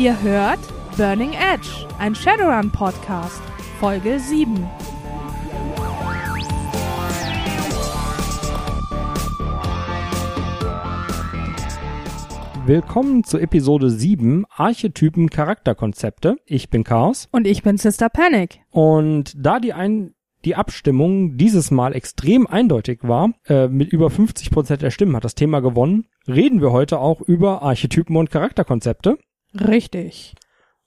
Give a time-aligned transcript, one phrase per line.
[0.00, 0.60] Ihr hört
[0.96, 3.42] Burning Edge, ein Shadowrun Podcast,
[3.78, 4.66] Folge 7.
[12.64, 16.38] Willkommen zu Episode 7 Archetypen Charakterkonzepte.
[16.46, 17.28] Ich bin Chaos.
[17.30, 18.60] Und ich bin Sister Panic.
[18.70, 20.14] Und da die ein
[20.46, 25.24] die Abstimmung dieses Mal extrem eindeutig war, äh, mit über 50 Prozent der Stimmen hat
[25.24, 29.18] das Thema gewonnen, reden wir heute auch über Archetypen und Charakterkonzepte.
[29.54, 30.34] Richtig.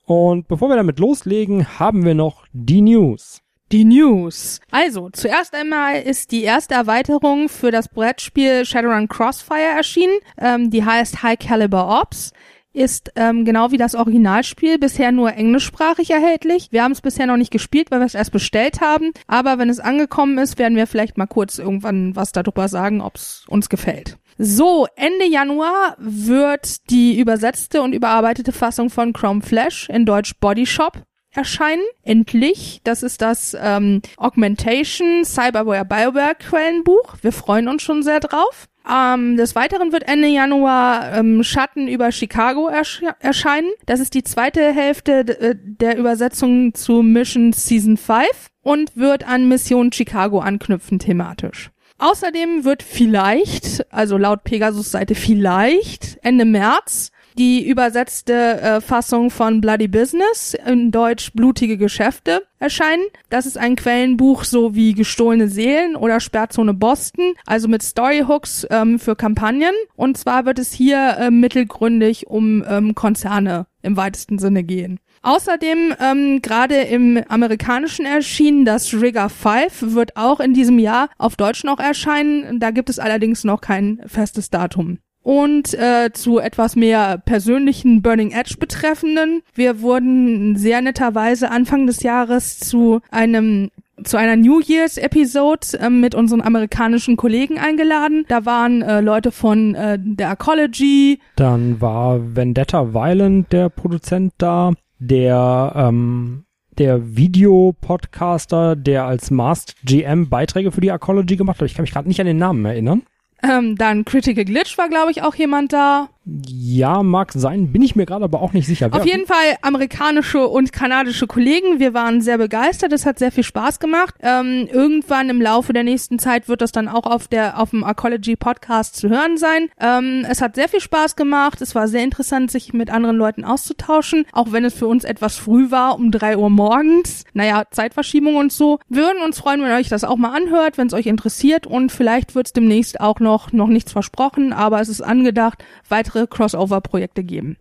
[0.05, 3.41] Und bevor wir damit loslegen, haben wir noch die News.
[3.71, 4.59] Die News.
[4.69, 10.19] Also, zuerst einmal ist die erste Erweiterung für das Brettspiel Shadowrun Crossfire erschienen.
[10.37, 12.33] Ähm, die heißt High Caliber Ops
[12.73, 16.69] ist ähm, genau wie das Originalspiel bisher nur englischsprachig erhältlich.
[16.71, 19.11] Wir haben es bisher noch nicht gespielt, weil wir es erst bestellt haben.
[19.27, 23.15] Aber wenn es angekommen ist, werden wir vielleicht mal kurz irgendwann was darüber sagen, ob
[23.15, 24.17] es uns gefällt.
[24.37, 30.65] So, Ende Januar wird die übersetzte und überarbeitete Fassung von Chrome Flash in Deutsch Body
[30.65, 31.83] Shop erscheinen.
[32.03, 32.81] Endlich.
[32.83, 37.15] Das ist das ähm, Augmentation Cyberware Bioware Quellenbuch.
[37.21, 38.67] Wir freuen uns schon sehr drauf.
[38.89, 43.71] Ähm, des Weiteren wird Ende Januar ähm, Schatten über Chicago ersch erscheinen.
[43.85, 48.25] Das ist die zweite Hälfte äh, der Übersetzung zu Mission Season 5
[48.61, 51.71] und wird an Mission Chicago anknüpfen thematisch.
[51.97, 59.61] Außerdem wird vielleicht, also laut Pegasus Seite vielleicht Ende März die übersetzte äh, Fassung von
[59.61, 63.03] Bloody Business, in Deutsch Blutige Geschäfte, erscheinen.
[63.29, 68.99] Das ist ein Quellenbuch so wie Gestohlene Seelen oder Sperrzone Boston, also mit Storyhooks ähm,
[68.99, 69.73] für Kampagnen.
[69.95, 74.99] Und zwar wird es hier äh, mittelgründig um ähm, Konzerne im weitesten Sinne gehen.
[75.23, 81.37] Außerdem ähm, gerade im amerikanischen erschienen das Rigger 5 wird auch in diesem Jahr auf
[81.37, 82.59] Deutsch noch erscheinen.
[82.59, 84.99] Da gibt es allerdings noch kein festes Datum.
[85.21, 89.41] Und äh, zu etwas mehr persönlichen Burning Edge betreffenden.
[89.53, 93.69] Wir wurden sehr netterweise Anfang des Jahres zu einem
[94.03, 98.25] zu einer New Year's Episode äh, mit unseren amerikanischen Kollegen eingeladen.
[98.27, 101.19] Da waren äh, Leute von äh, der Ecology.
[101.35, 104.73] Dann war Vendetta Violent der Produzent da,
[105.07, 106.45] der ähm,
[106.77, 111.67] der Videopodcaster, der als Masked GM Beiträge für die Ecology gemacht hat.
[111.67, 113.03] Ich kann mich gerade nicht an den Namen erinnern.
[113.43, 116.09] Ähm, dann Critical Glitch war, glaube ich, auch jemand da.
[116.25, 118.87] Ja, mag sein, bin ich mir gerade aber auch nicht sicher.
[118.91, 121.79] Auf jeden Fall amerikanische und kanadische Kollegen.
[121.79, 122.93] Wir waren sehr begeistert.
[122.93, 124.15] Es hat sehr viel Spaß gemacht.
[124.21, 127.83] Ähm, irgendwann im Laufe der nächsten Zeit wird das dann auch auf der auf dem
[127.83, 129.67] Ecology Podcast zu hören sein.
[129.81, 131.61] Ähm, es hat sehr viel Spaß gemacht.
[131.61, 135.35] Es war sehr interessant, sich mit anderen Leuten auszutauschen, auch wenn es für uns etwas
[135.35, 137.25] früh war, um drei Uhr morgens.
[137.33, 138.79] Naja, Zeitverschiebung und so.
[138.87, 141.67] Wir würden uns freuen, wenn ihr euch das auch mal anhört, wenn es euch interessiert.
[141.67, 146.12] Und vielleicht wird es demnächst auch noch noch nichts versprochen, aber es ist angedacht, weitere
[146.13, 147.57] weitere Crossover-Projekte geben.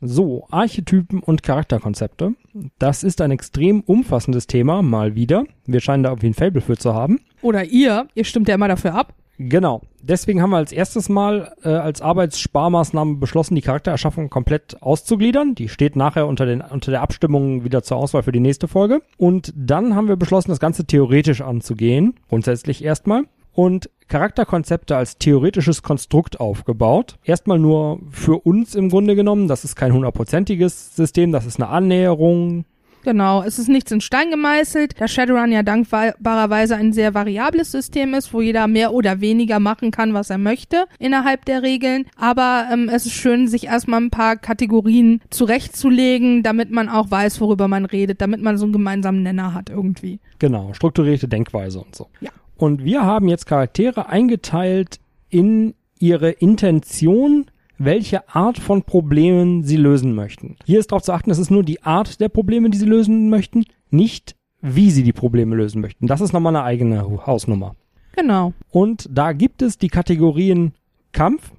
[0.00, 2.34] So, Archetypen und Charakterkonzepte.
[2.78, 5.44] Das ist ein extrem umfassendes Thema, mal wieder.
[5.66, 7.20] Wir scheinen da irgendwie ein Fable für zu haben.
[7.40, 9.14] Oder ihr, ihr stimmt ja immer dafür ab.
[9.38, 9.80] Genau.
[10.00, 15.54] Deswegen haben wir als erstes Mal äh, als Arbeitssparmaßnahme beschlossen, die Charaktererschaffung komplett auszugliedern.
[15.54, 19.00] Die steht nachher unter, den, unter der Abstimmung wieder zur Auswahl für die nächste Folge.
[19.16, 22.14] Und dann haben wir beschlossen, das Ganze theoretisch anzugehen.
[22.28, 27.16] Grundsätzlich erstmal und Charakterkonzepte als theoretisches Konstrukt aufgebaut.
[27.24, 29.48] Erstmal nur für uns im Grunde genommen.
[29.48, 32.66] Das ist kein hundertprozentiges System, das ist eine Annäherung.
[33.04, 38.14] Genau, es ist nichts in Stein gemeißelt, da Shadowrun ja dankbarerweise ein sehr variables System
[38.14, 42.06] ist, wo jeder mehr oder weniger machen kann, was er möchte, innerhalb der Regeln.
[42.16, 47.42] Aber ähm, es ist schön, sich erstmal ein paar Kategorien zurechtzulegen, damit man auch weiß,
[47.42, 50.18] worüber man redet, damit man so einen gemeinsamen Nenner hat irgendwie.
[50.38, 52.08] Genau, strukturierte Denkweise und so.
[52.20, 52.30] Ja.
[52.56, 57.46] Und wir haben jetzt Charaktere eingeteilt in ihre Intention,
[57.78, 60.56] welche Art von Problemen sie lösen möchten.
[60.64, 63.28] Hier ist darauf zu achten, es ist nur die Art der Probleme, die sie lösen
[63.30, 66.06] möchten, nicht wie sie die Probleme lösen möchten.
[66.06, 67.74] Das ist nochmal eine eigene Hausnummer.
[68.16, 68.52] Genau.
[68.70, 70.72] Und da gibt es die Kategorien
[71.12, 71.52] Kampf,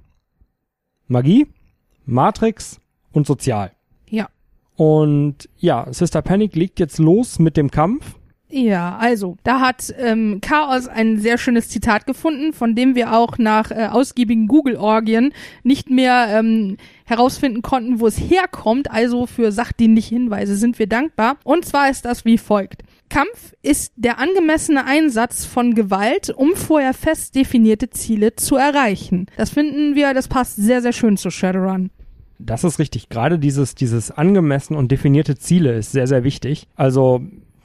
[1.06, 1.46] Magie,
[2.04, 2.80] Matrix
[3.12, 3.72] und Sozial.
[4.08, 4.28] Ja.
[4.76, 8.16] Und ja, Sister Panic legt jetzt los mit dem Kampf.
[8.48, 13.38] Ja, also, da hat ähm, Chaos ein sehr schönes Zitat gefunden, von dem wir auch
[13.38, 15.32] nach äh, ausgiebigen Google-Orgien
[15.64, 16.76] nicht mehr ähm,
[17.06, 18.88] herausfinden konnten, wo es herkommt.
[18.90, 21.38] Also für sachdienliche Hinweise sind wir dankbar.
[21.42, 22.82] Und zwar ist das wie folgt.
[23.08, 29.26] Kampf ist der angemessene Einsatz von Gewalt, um vorher fest definierte Ziele zu erreichen.
[29.36, 31.90] Das finden wir, das passt sehr, sehr schön zu Shadowrun.
[32.38, 33.08] Das ist richtig.
[33.08, 36.68] Gerade dieses, dieses angemessen und definierte Ziele ist sehr, sehr wichtig.
[36.76, 37.22] Also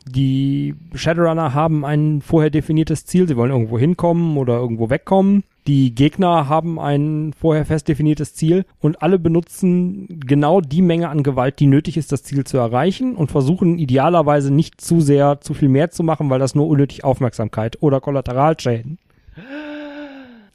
[0.08, 3.28] Die Shadowrunner haben ein vorher definiertes Ziel.
[3.28, 5.44] Sie wollen irgendwo hinkommen oder irgendwo wegkommen.
[5.68, 11.22] Die Gegner haben ein vorher fest definiertes Ziel und alle benutzen genau die Menge an
[11.22, 15.54] Gewalt, die nötig ist, das Ziel zu erreichen und versuchen idealerweise nicht zu sehr, zu
[15.54, 18.98] viel mehr zu machen, weil das nur unnötig Aufmerksamkeit oder Kollateralschäden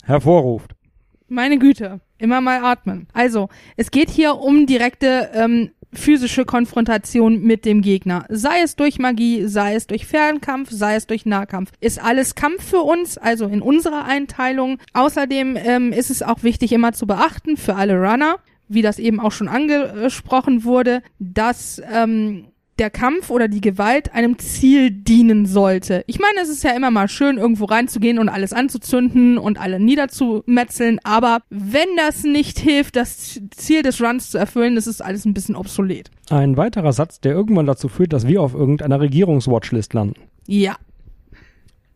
[0.05, 0.75] hervorruft.
[1.29, 3.09] Meine Güte, immer mal atmen.
[3.13, 8.25] Also, es geht hier um direkte ähm, physische Konfrontation mit dem Gegner.
[8.29, 11.73] Sei es durch Magie, sei es durch Fernkampf, sei es durch Nahkampf.
[11.81, 14.79] Ist alles Kampf für uns, also in unserer Einteilung.
[14.93, 18.37] Außerdem ähm, ist es auch wichtig immer zu beachten für alle Runner,
[18.69, 22.47] wie das eben auch schon angesprochen wurde, dass ähm,
[22.79, 26.05] der Kampf oder die Gewalt einem Ziel dienen sollte.
[26.07, 29.81] Ich meine, es ist ja immer mal schön, irgendwo reinzugehen und alles anzuzünden und alle
[29.81, 35.25] niederzumetzeln, aber wenn das nicht hilft, das Ziel des Runs zu erfüllen, ist es alles
[35.25, 36.11] ein bisschen obsolet.
[36.31, 40.21] Ein weiterer Satz, der irgendwann dazu führt, dass wir auf irgendeiner Regierungswatchlist landen.
[40.47, 40.77] Ja,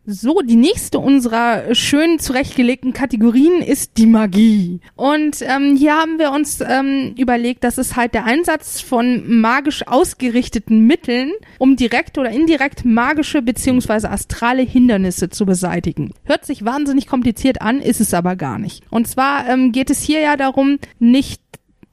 [0.05, 4.79] so, die nächste unserer schön zurechtgelegten Kategorien ist die Magie.
[4.95, 9.87] Und ähm, hier haben wir uns ähm, überlegt, dass es halt der Einsatz von magisch
[9.87, 16.13] ausgerichteten Mitteln, um direkt oder indirekt magische beziehungsweise astrale Hindernisse zu beseitigen.
[16.23, 18.83] Hört sich wahnsinnig kompliziert an, ist es aber gar nicht.
[18.89, 21.41] Und zwar ähm, geht es hier ja darum, nicht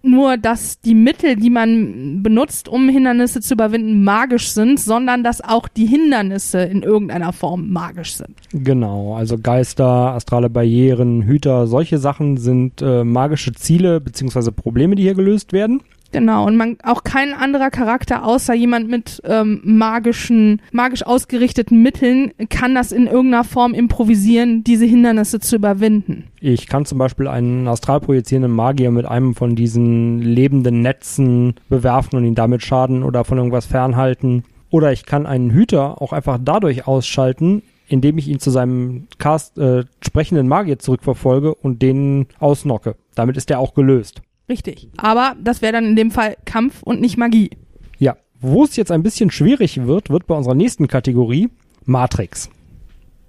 [0.02, 5.42] nur, dass die Mittel, die man benutzt, um Hindernisse zu überwinden, magisch sind, sondern dass
[5.42, 8.36] auch die Hindernisse in irgendeiner Form magisch sind.
[8.52, 15.02] Genau, also Geister, astrale Barrieren, Hüter, solche Sachen sind äh, magische Ziele beziehungsweise Probleme, die
[15.02, 15.82] hier gelöst werden.
[16.10, 22.32] Genau, und man auch kein anderer Charakter außer jemand mit ähm, magischen, magisch ausgerichteten Mitteln
[22.48, 26.24] kann das in irgendeiner Form improvisieren, diese Hindernisse zu überwinden.
[26.40, 32.16] Ich kann zum Beispiel einen astral projizierenden Magier mit einem von diesen lebenden Netzen bewerfen
[32.16, 34.44] und ihn damit schaden oder von irgendwas fernhalten.
[34.70, 39.58] Oder ich kann einen Hüter auch einfach dadurch ausschalten, indem ich ihn zu seinem Cast
[39.58, 42.96] äh, sprechenden Magier zurückverfolge und den ausnocke.
[43.14, 44.22] Damit ist er auch gelöst.
[44.48, 44.88] Richtig.
[44.96, 47.50] Aber das wäre dann in dem Fall Kampf und nicht Magie.
[47.98, 48.16] Ja.
[48.40, 51.48] Wo es jetzt ein bisschen schwierig wird, wird bei unserer nächsten Kategorie
[51.84, 52.48] Matrix.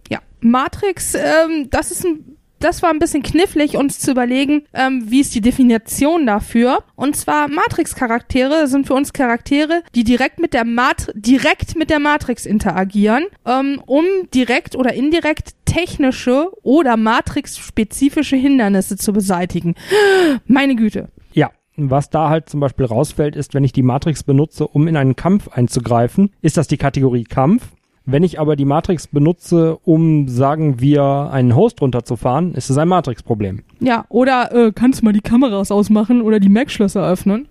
[0.10, 0.20] Ja.
[0.42, 5.22] Matrix, ähm, das ist ein das war ein bisschen knifflig, uns zu überlegen, ähm, wie
[5.22, 6.84] ist die Definition dafür.
[6.96, 12.00] Und zwar Matrix-Charaktere sind für uns Charaktere, die direkt mit der Mat direkt mit der
[12.00, 19.76] Matrix interagieren, ähm, um direkt oder indirekt technische oder Matrix-spezifische Hindernisse zu beseitigen.
[20.48, 21.10] Meine Güte.
[21.34, 24.98] Ja, was da halt zum Beispiel rausfällt, ist, wenn ich die Matrix benutze, um in
[24.98, 27.70] einen Kampf einzugreifen, ist das die Kategorie Kampf.
[28.06, 32.88] Wenn ich aber die Matrix benutze, um, sagen wir, einen Host runterzufahren, ist es ein
[32.88, 33.62] Matrix-Problem.
[33.80, 37.48] Ja, oder äh, kannst du mal die Kameras ausmachen oder die Mac-Schlösser öffnen?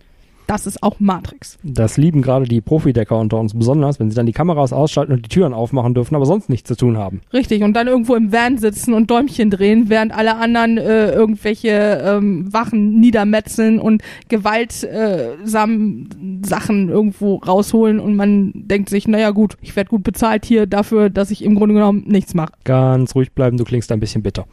[0.49, 1.59] Das ist auch Matrix.
[1.63, 5.23] Das lieben gerade die Profidecker unter uns besonders, wenn sie dann die Kameras ausschalten und
[5.23, 7.21] die Türen aufmachen dürfen, aber sonst nichts zu tun haben.
[7.35, 12.03] Richtig, und dann irgendwo im Van sitzen und Däumchen drehen, während alle anderen äh, irgendwelche
[12.03, 19.59] ähm, Wachen niedermetzeln und gewaltsam äh, Sachen irgendwo rausholen und man denkt sich, naja gut,
[19.61, 22.53] ich werde gut bezahlt hier dafür, dass ich im Grunde genommen nichts mache.
[22.65, 24.47] Ganz ruhig bleiben, du klingst ein bisschen bitter.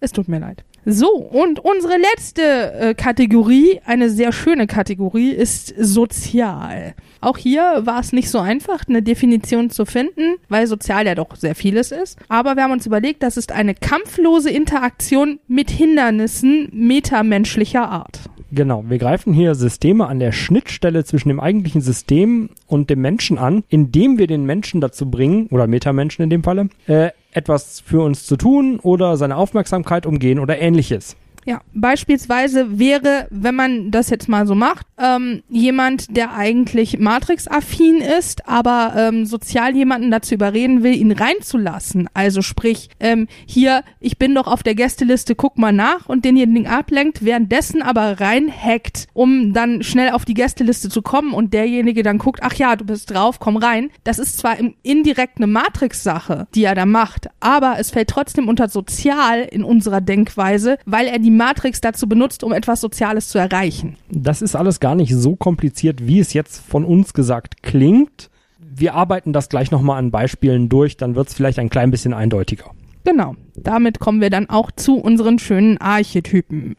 [0.00, 0.64] Es tut mir leid.
[0.88, 6.94] So, und unsere letzte äh, Kategorie, eine sehr schöne Kategorie, ist sozial.
[7.20, 11.34] Auch hier war es nicht so einfach, eine Definition zu finden, weil sozial ja doch
[11.34, 12.20] sehr vieles ist.
[12.28, 18.20] Aber wir haben uns überlegt, das ist eine kampflose Interaktion mit Hindernissen metamenschlicher Art.
[18.52, 23.38] Genau, wir greifen hier Systeme an der Schnittstelle zwischen dem eigentlichen System und dem Menschen
[23.38, 28.02] an, indem wir den Menschen dazu bringen, oder Metamenschen in dem Falle, äh, etwas für
[28.02, 31.16] uns zu tun oder seine Aufmerksamkeit umgehen oder ähnliches.
[31.46, 38.00] Ja, beispielsweise wäre, wenn man das jetzt mal so macht, ähm, jemand, der eigentlich Matrix-affin
[38.00, 42.08] ist, aber ähm, sozial jemanden dazu überreden will, ihn reinzulassen.
[42.14, 46.66] Also sprich, ähm, hier, ich bin doch auf der Gästeliste, guck mal nach und denjenigen
[46.66, 52.18] ablenkt, währenddessen aber reinhackt, um dann schnell auf die Gästeliste zu kommen und derjenige dann
[52.18, 53.90] guckt, ach ja, du bist drauf, komm rein.
[54.02, 58.48] Das ist zwar im, indirekt eine Matrix-Sache, die er da macht, aber es fällt trotzdem
[58.48, 63.38] unter sozial in unserer Denkweise, weil er die Matrix dazu benutzt, um etwas Soziales zu
[63.38, 63.96] erreichen.
[64.10, 68.30] Das ist alles gar nicht so kompliziert, wie es jetzt von uns gesagt klingt.
[68.58, 72.12] Wir arbeiten das gleich nochmal an Beispielen durch, dann wird es vielleicht ein klein bisschen
[72.12, 72.70] eindeutiger.
[73.04, 76.76] Genau, damit kommen wir dann auch zu unseren schönen Archetypen.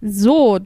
[0.00, 0.58] So,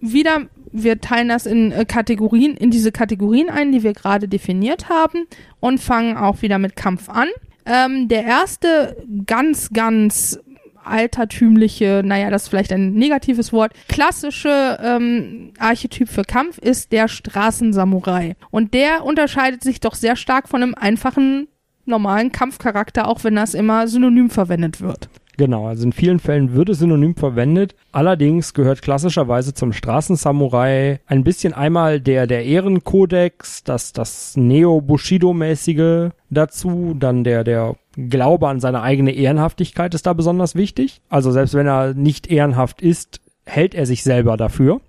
[0.00, 4.88] wieder, wir teilen das in äh, Kategorien, in diese Kategorien ein, die wir gerade definiert
[4.88, 5.26] haben
[5.60, 7.28] und fangen auch wieder mit Kampf an.
[7.64, 8.96] Ähm, der erste
[9.26, 10.40] ganz, ganz
[10.84, 17.08] altertümliche, naja, das ist vielleicht ein negatives Wort, klassische ähm, Archetyp für Kampf ist der
[17.08, 18.36] Straßensamurai.
[18.50, 21.48] Und der unterscheidet sich doch sehr stark von einem einfachen,
[21.86, 25.08] normalen Kampfcharakter, auch wenn das immer synonym verwendet wird.
[25.40, 27.74] Genau, also in vielen Fällen wird es synonym verwendet.
[27.92, 36.94] Allerdings gehört klassischerweise zum Straßensamurai ein bisschen einmal der, der Ehrenkodex, das, das Neo-Bushido-mäßige dazu,
[36.98, 41.00] dann der, der Glaube an seine eigene Ehrenhaftigkeit ist da besonders wichtig.
[41.08, 44.80] Also selbst wenn er nicht ehrenhaft ist, hält er sich selber dafür.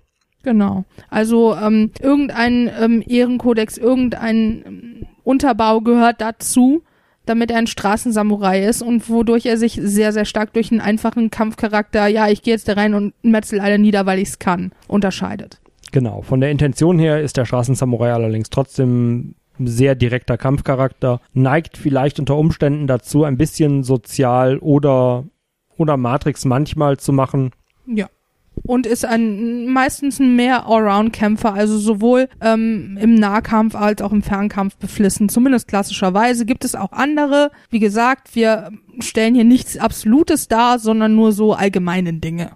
[0.42, 0.84] Genau.
[1.08, 6.82] Also ähm, irgendein ähm, Ehrenkodex, irgendein ähm, Unterbau gehört dazu
[7.26, 11.30] damit er ein Straßensamurai ist und wodurch er sich sehr, sehr stark durch einen einfachen
[11.30, 14.72] Kampfcharakter, ja, ich gehe jetzt da rein und metzel alle nieder, weil ich es kann,
[14.88, 15.60] unterscheidet.
[15.92, 22.18] Genau, von der Intention her ist der Straßensamurai allerdings trotzdem sehr direkter Kampfcharakter, neigt vielleicht
[22.18, 25.24] unter Umständen dazu, ein bisschen sozial oder,
[25.76, 27.50] oder Matrix manchmal zu machen.
[27.86, 28.08] Ja
[28.64, 34.22] und ist ein meistens ein mehr Allround-Kämpfer, also sowohl ähm, im Nahkampf als auch im
[34.22, 35.28] Fernkampf beflissen.
[35.28, 37.50] Zumindest klassischerweise gibt es auch andere.
[37.70, 42.52] Wie gesagt, wir stellen hier nichts Absolutes dar, sondern nur so allgemeine Dinge.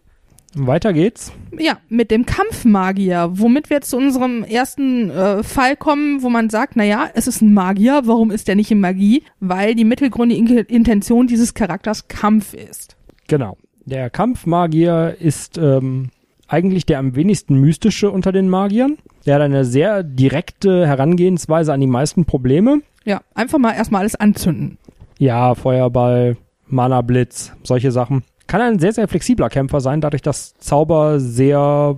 [0.56, 1.32] Weiter geht's.
[1.58, 6.76] Ja, mit dem Kampfmagier, womit wir zu unserem ersten äh, Fall kommen, wo man sagt,
[6.76, 9.22] naja, es ist ein Magier, warum ist der nicht in Magie?
[9.40, 12.96] Weil die mittelgründige Intention dieses Charakters Kampf ist.
[13.28, 13.58] Genau.
[13.84, 16.10] Der Kampfmagier ist ähm,
[16.48, 18.96] eigentlich der am wenigsten mystische unter den Magiern.
[19.26, 22.80] Der hat eine sehr direkte Herangehensweise an die meisten Probleme.
[23.04, 24.78] Ja, einfach mal erstmal alles anzünden.
[25.18, 26.36] Ja, Feuerball,
[26.66, 28.24] Mana-Blitz, solche Sachen.
[28.46, 31.96] Kann ein sehr, sehr flexibler Kämpfer sein, dadurch, dass Zauber sehr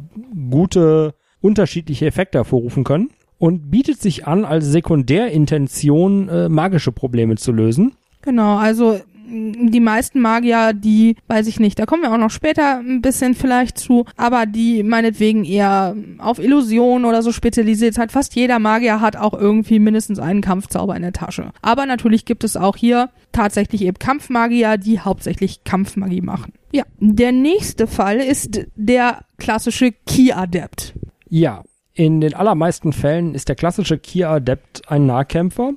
[0.51, 3.11] gute, unterschiedliche Effekte hervorrufen können.
[3.39, 7.95] Und bietet sich an, als Sekundärintention äh, magische Probleme zu lösen.
[8.23, 12.79] Genau, also die meisten Magier, die, weiß ich nicht, da kommen wir auch noch später
[12.79, 18.13] ein bisschen vielleicht zu, aber die meinetwegen eher auf Illusion oder so spezialisiert sind.
[18.13, 21.51] Fast jeder Magier hat auch irgendwie mindestens einen Kampfzauber in der Tasche.
[21.63, 26.53] Aber natürlich gibt es auch hier tatsächlich eben Kampfmagier, die hauptsächlich Kampfmagie machen.
[26.73, 30.95] Ja, der nächste Fall ist der klassische Ki-Adept.
[31.29, 31.63] Ja,
[31.95, 35.73] in den allermeisten Fällen ist der klassische Ki-Adept ein Nahkämpfer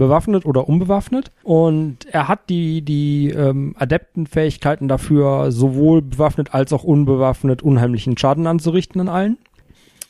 [0.00, 1.30] bewaffnet oder unbewaffnet.
[1.44, 8.48] Und er hat die, die ähm, Adeptenfähigkeiten dafür, sowohl bewaffnet als auch unbewaffnet unheimlichen Schaden
[8.48, 9.38] anzurichten an allen.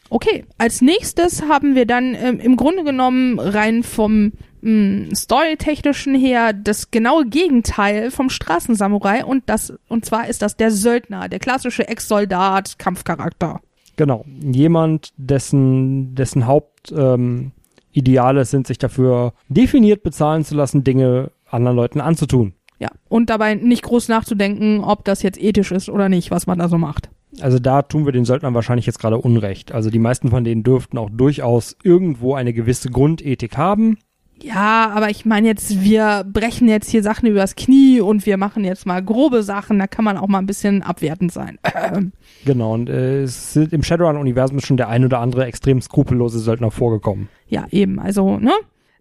[0.08, 6.52] Okay, als nächstes haben wir dann ähm, im Grunde genommen rein vom mh, Storytechnischen her
[6.52, 11.86] das genaue Gegenteil vom Straßensamurai und das und zwar ist das der Söldner, der klassische
[11.86, 13.60] Ex-Soldat, Kampfcharakter.
[13.96, 17.52] Genau, jemand, dessen dessen Haupt ähm,
[17.92, 22.54] Ideale sind, sich dafür definiert bezahlen zu lassen, Dinge anderen Leuten anzutun.
[22.78, 26.58] Ja, und dabei nicht groß nachzudenken, ob das jetzt ethisch ist oder nicht, was man
[26.58, 27.10] da so macht.
[27.40, 29.72] Also da tun wir den Söldnern wahrscheinlich jetzt gerade Unrecht.
[29.72, 33.98] Also die meisten von denen dürften auch durchaus irgendwo eine gewisse Grundethik haben.
[34.42, 38.64] Ja, aber ich meine jetzt, wir brechen jetzt hier Sachen übers Knie und wir machen
[38.64, 41.58] jetzt mal grobe Sachen, da kann man auch mal ein bisschen abwertend sein.
[42.44, 46.70] genau, und äh, es sind im Shadowrun-Universum schon der ein oder andere extrem skrupellose Söldner
[46.70, 47.28] vorgekommen.
[47.48, 48.52] Ja, eben, also, ne?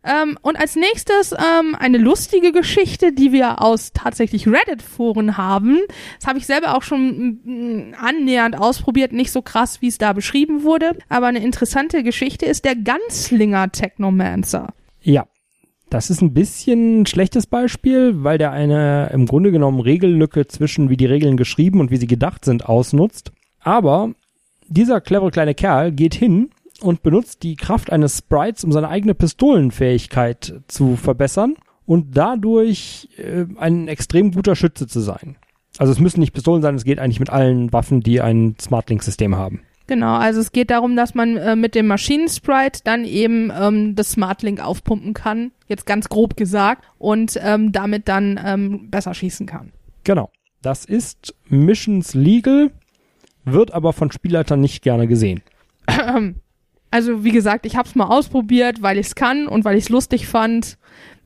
[0.04, 5.78] Ähm, und als nächstes ähm, eine lustige Geschichte, die wir aus tatsächlich Reddit-Foren haben.
[6.20, 10.64] Das habe ich selber auch schon annähernd ausprobiert, nicht so krass, wie es da beschrieben
[10.64, 10.98] wurde.
[11.10, 14.70] Aber eine interessante Geschichte ist der Ganzlinger Technomancer.
[15.02, 15.28] Ja,
[15.90, 20.90] das ist ein bisschen ein schlechtes Beispiel, weil der eine im Grunde genommen Regellücke zwischen
[20.90, 23.32] wie die Regeln geschrieben und wie sie gedacht sind ausnutzt.
[23.60, 24.14] Aber
[24.68, 26.52] dieser clevere kleine Kerl geht hin
[26.82, 33.46] und benutzt die Kraft eines Sprites, um seine eigene Pistolenfähigkeit zu verbessern und dadurch äh,
[33.58, 35.38] ein extrem guter Schütze zu sein.
[35.80, 39.36] Also es müssen nicht Pistolen sein, es geht eigentlich mit allen Waffen, die ein Smartlink-System
[39.36, 39.62] haben.
[39.90, 44.12] Genau, also es geht darum, dass man äh, mit dem Maschinensprite dann eben ähm, das
[44.12, 49.72] Smartlink aufpumpen kann, jetzt ganz grob gesagt, und ähm, damit dann ähm, besser schießen kann.
[50.04, 50.30] Genau.
[50.62, 52.70] Das ist Missions Legal,
[53.46, 55.42] wird aber von Spielleitern nicht gerne gesehen.
[56.92, 59.86] Also wie gesagt, ich habe es mal ausprobiert, weil ich es kann und weil ich
[59.86, 60.78] es lustig fand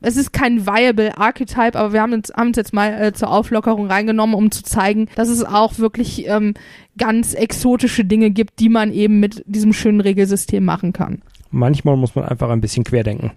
[0.04, 3.30] es ist kein viable Archetype, aber wir haben uns, haben uns jetzt mal äh, zur
[3.30, 6.54] Auflockerung reingenommen, um zu zeigen, dass es auch wirklich ähm,
[6.98, 11.22] ganz exotische Dinge gibt, die man eben mit diesem schönen Regelsystem machen kann.
[11.50, 13.32] Manchmal muss man einfach ein bisschen querdenken.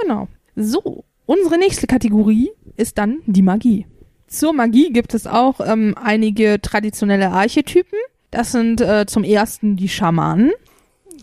[0.00, 0.28] Genau.
[0.54, 3.86] So, unsere nächste Kategorie ist dann die Magie.
[4.26, 7.98] Zur Magie gibt es auch ähm, einige traditionelle Archetypen.
[8.30, 10.52] Das sind äh, zum ersten die Schamanen.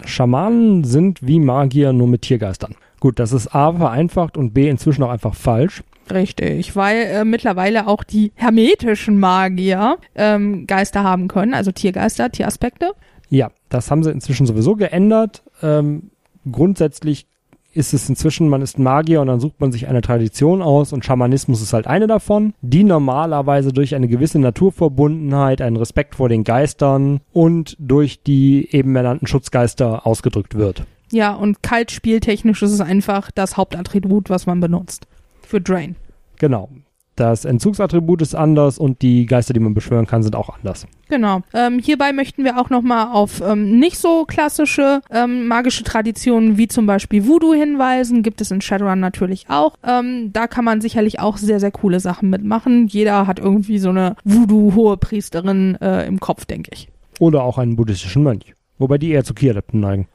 [0.06, 2.76] Schamanen sind wie Magier nur mit Tiergeistern.
[3.00, 5.84] Gut, das ist A vereinfacht und B inzwischen auch einfach falsch.
[6.12, 12.92] Richtig, weil äh, mittlerweile auch die hermetischen Magier ähm, Geister haben können, also Tiergeister, Tieraspekte.
[13.30, 15.44] Ja, das haben sie inzwischen sowieso geändert.
[15.62, 16.12] Ähm,
[16.52, 17.26] grundsätzlich
[17.74, 21.04] ist es inzwischen, man ist Magier und dann sucht man sich eine Tradition aus und
[21.04, 26.44] Schamanismus ist halt eine davon, die normalerweise durch eine gewisse Naturverbundenheit, einen Respekt vor den
[26.44, 30.86] Geistern und durch die eben ernannten Schutzgeister ausgedrückt wird.
[31.12, 35.08] Ja, und kaltspieltechnisch ist es einfach das Hauptattribut, was man benutzt.
[35.42, 35.96] Für Drain.
[36.38, 36.70] Genau.
[37.16, 40.88] Das Entzugsattribut ist anders und die Geister, die man beschwören kann, sind auch anders.
[41.14, 41.44] Genau.
[41.54, 46.68] Ähm, hierbei möchten wir auch nochmal auf ähm, nicht so klassische ähm, magische Traditionen wie
[46.68, 48.24] zum Beispiel Voodoo hinweisen.
[48.24, 49.76] Gibt es in Shadowrun natürlich auch.
[49.86, 52.88] Ähm, da kann man sicherlich auch sehr, sehr coole Sachen mitmachen.
[52.88, 56.88] Jeder hat irgendwie so eine Voodoo-hohe Priesterin äh, im Kopf, denke ich.
[57.20, 58.56] Oder auch einen buddhistischen Mönch.
[58.80, 60.08] Wobei die eher zu Ki-Adepten neigen.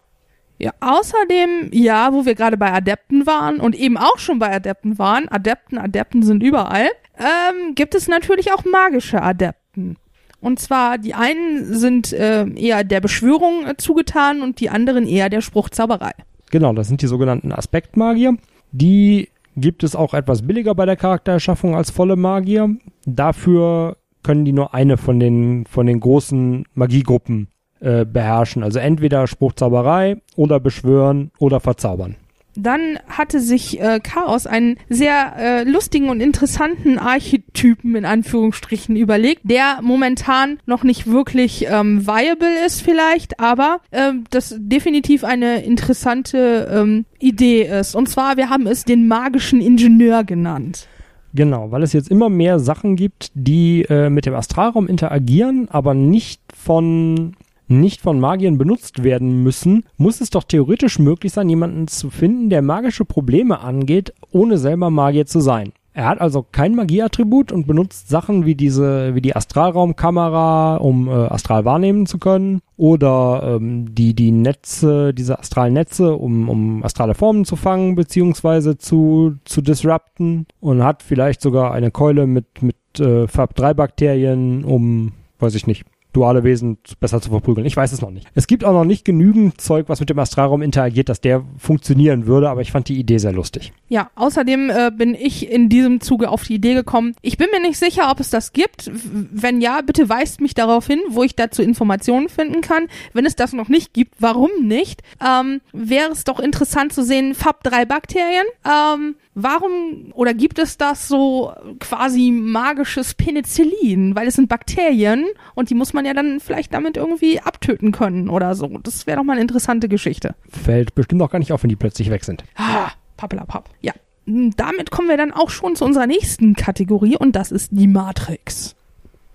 [0.59, 4.99] Ja, außerdem, ja, wo wir gerade bei Adepten waren und eben auch schon bei Adepten
[4.99, 9.97] waren, Adepten, Adepten sind überall, ähm, gibt es natürlich auch magische Adepten.
[10.41, 15.31] Und zwar die einen sind äh, eher der Beschwörung äh, zugetan und die anderen eher
[15.31, 16.13] der Spruchzauberei.
[16.51, 18.37] Genau, das sind die sogenannten Aspektmagier.
[18.73, 22.77] Die gibt es auch etwas billiger bei der Charaktererschaffung als volle Magier.
[23.05, 27.49] Dafür können die nur eine von den, von den großen Magiegruppen
[27.81, 28.63] äh, beherrschen.
[28.63, 32.17] Also entweder Spruchzauberei oder beschwören oder verzaubern.
[32.59, 39.43] Dann hatte sich äh, Chaos einen sehr äh, lustigen und interessanten Archetypen in Anführungsstrichen überlegt,
[39.45, 46.69] der momentan noch nicht wirklich ähm, viable ist vielleicht, aber äh, das definitiv eine interessante
[46.73, 47.95] ähm, Idee ist.
[47.95, 50.89] Und zwar, wir haben es den magischen Ingenieur genannt.
[51.35, 55.95] Genau, weil es jetzt immer mehr Sachen gibt, die äh, mit dem Astralraum interagieren, aber
[55.95, 57.37] nicht von
[57.69, 62.51] nicht von Magiern benutzt werden müssen, muss es doch theoretisch möglich sein, jemanden zu finden,
[62.51, 65.73] der magische Probleme angeht, ohne selber Magier zu sein.
[65.99, 71.11] Er hat also kein Magieattribut und benutzt Sachen wie diese, wie die Astralraumkamera, um äh,
[71.11, 77.15] astral wahrnehmen zu können, oder ähm, die die Netze, diese astralen Netze, um um astrale
[77.15, 82.77] Formen zu fangen beziehungsweise zu zu disrupten und hat vielleicht sogar eine Keule mit mit
[83.01, 85.85] äh, Farb 3 Bakterien, um weiß ich nicht
[86.19, 87.65] duale Wesen besser zu verprügeln.
[87.65, 88.27] Ich weiß es noch nicht.
[88.35, 92.27] Es gibt auch noch nicht genügend Zeug, was mit dem Astralraum interagiert, dass der funktionieren
[92.27, 93.73] würde, aber ich fand die Idee sehr lustig.
[93.89, 97.15] Ja, außerdem äh, bin ich in diesem Zuge auf die Idee gekommen.
[97.23, 98.91] Ich bin mir nicht sicher, ob es das gibt.
[98.93, 102.89] Wenn ja, bitte weist mich darauf hin, wo ich dazu Informationen finden kann.
[103.13, 105.03] Wenn es das noch nicht gibt, warum nicht?
[105.25, 108.47] Ähm, Wäre es doch interessant zu sehen, FAB3-Bakterien.
[108.65, 114.15] Ähm, warum oder gibt es das so quasi magisches Penicillin?
[114.15, 118.29] Weil es sind Bakterien und die muss man ja dann vielleicht damit irgendwie abtöten können
[118.29, 118.67] oder so.
[118.83, 120.35] Das wäre doch mal eine interessante Geschichte.
[120.49, 122.45] Fällt bestimmt auch gar nicht auf, wenn die plötzlich weg sind.
[122.57, 123.69] Ah, pappelapapp.
[123.81, 123.93] Ja.
[124.27, 128.75] Damit kommen wir dann auch schon zu unserer nächsten Kategorie und das ist die Matrix.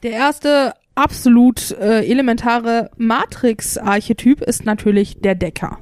[0.03, 5.79] Der erste absolut äh, elementare Matrix-Archetyp ist natürlich der Decker.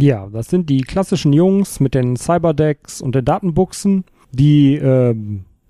[0.00, 5.14] Ja, das sind die klassischen Jungs mit den Cyberdecks und den Datenbuchsen, die äh,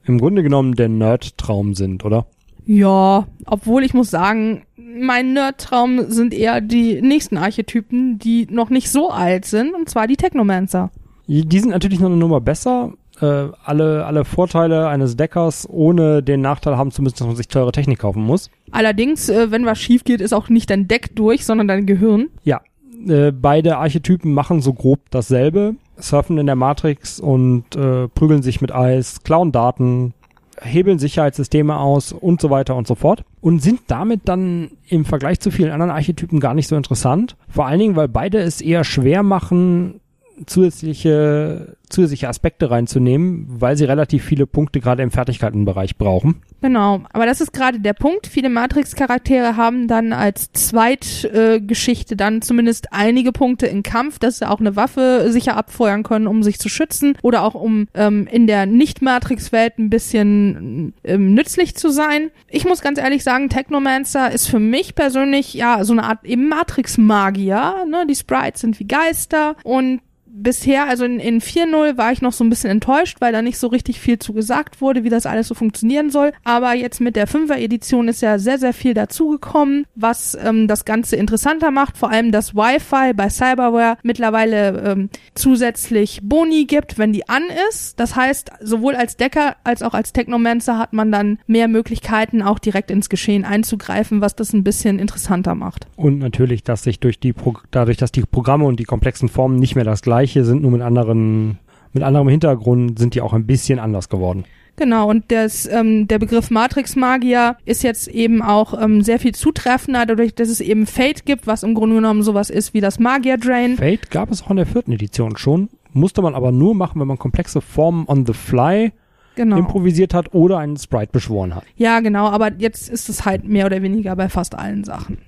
[0.04, 2.26] im Grunde genommen der Nerd-Traum sind, oder?
[2.66, 8.90] Ja, obwohl ich muss sagen, mein Nerd-Traum sind eher die nächsten Archetypen, die noch nicht
[8.90, 10.90] so alt sind, und zwar die Technomancer.
[11.26, 12.92] Die sind natürlich noch eine Nummer besser.
[13.20, 17.48] Äh, alle, alle Vorteile eines Deckers, ohne den Nachteil haben zu müssen, dass man sich
[17.48, 18.50] teure Technik kaufen muss.
[18.70, 22.28] Allerdings, äh, wenn was schief geht, ist auch nicht dein Deck durch, sondern dein Gehirn.
[22.44, 22.60] Ja,
[23.08, 28.60] äh, beide Archetypen machen so grob dasselbe, surfen in der Matrix und äh, prügeln sich
[28.60, 30.14] mit Eis, klauen Daten,
[30.62, 35.40] hebeln Sicherheitssysteme aus und so weiter und so fort und sind damit dann im Vergleich
[35.40, 37.36] zu vielen anderen Archetypen gar nicht so interessant.
[37.48, 40.00] Vor allen Dingen, weil beide es eher schwer machen,
[40.46, 46.42] zusätzliche, zusätzliche Aspekte reinzunehmen, weil sie relativ viele Punkte gerade im Fertigkeitenbereich brauchen.
[46.62, 48.26] Genau, aber das ist gerade der Punkt.
[48.26, 54.48] Viele Matrix-Charaktere haben dann als Zweitgeschichte äh, dann zumindest einige Punkte im Kampf, dass sie
[54.48, 58.46] auch eine Waffe sicher abfeuern können, um sich zu schützen oder auch um ähm, in
[58.46, 62.30] der Nicht-Matrix-Welt ein bisschen ähm, nützlich zu sein.
[62.48, 66.48] Ich muss ganz ehrlich sagen, Technomancer ist für mich persönlich ja so eine Art eben
[66.48, 67.86] Matrix-Magier.
[67.88, 68.06] Ne?
[68.08, 70.00] Die Sprites sind wie Geister und
[70.32, 73.58] bisher, also in, in 4.0 war ich noch so ein bisschen enttäuscht, weil da nicht
[73.58, 76.32] so richtig viel zu gesagt wurde, wie das alles so funktionieren soll.
[76.44, 80.84] Aber jetzt mit der 5er Edition ist ja sehr, sehr viel dazugekommen, was ähm, das
[80.84, 81.98] Ganze interessanter macht.
[81.98, 87.98] Vor allem das Wi-Fi bei Cyberware mittlerweile ähm, zusätzlich Boni gibt, wenn die an ist.
[88.00, 92.58] Das heißt, sowohl als Decker als auch als Technomancer hat man dann mehr Möglichkeiten, auch
[92.58, 95.86] direkt ins Geschehen einzugreifen, was das ein bisschen interessanter macht.
[95.96, 99.56] Und natürlich, dass sich durch die Pro dadurch, dass die Programme und die komplexen Formen
[99.56, 101.58] nicht mehr das gleiche gleiche, sind nur mit anderen
[101.92, 104.44] mit anderem Hintergrund sind die auch ein bisschen anders geworden.
[104.76, 110.06] Genau, und das, ähm, der Begriff Matrix-Magier ist jetzt eben auch ähm, sehr viel zutreffender,
[110.06, 113.76] dadurch, dass es eben Fate gibt, was im Grunde genommen sowas ist wie das Magier-Drain.
[113.76, 117.08] Fate gab es auch in der vierten Edition schon, musste man aber nur machen, wenn
[117.08, 118.92] man komplexe Formen on the fly
[119.36, 119.56] Genau.
[119.58, 121.64] improvisiert hat oder einen Sprite beschworen hat.
[121.76, 125.18] Ja, genau, aber jetzt ist es halt mehr oder weniger bei fast allen Sachen.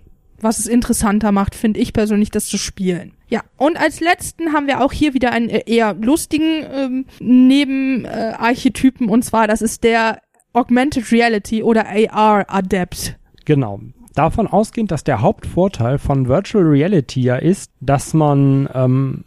[0.42, 3.12] Was es interessanter macht, finde ich persönlich, das zu spielen.
[3.28, 9.08] Ja, und als letzten haben wir auch hier wieder einen äh, eher lustigen ähm, Nebenarchetypen,
[9.08, 10.20] und zwar, das ist der
[10.52, 13.16] Augmented Reality oder AR Adept.
[13.44, 13.80] Genau.
[14.14, 19.24] Davon ausgehend, dass der Hauptvorteil von Virtual Reality ja ist, dass man ähm,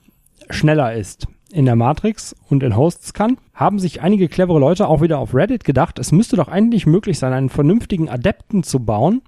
[0.50, 5.02] schneller ist in der Matrix und in Hosts kann, haben sich einige clevere Leute auch
[5.02, 9.22] wieder auf Reddit gedacht, es müsste doch eigentlich möglich sein, einen vernünftigen Adepten zu bauen,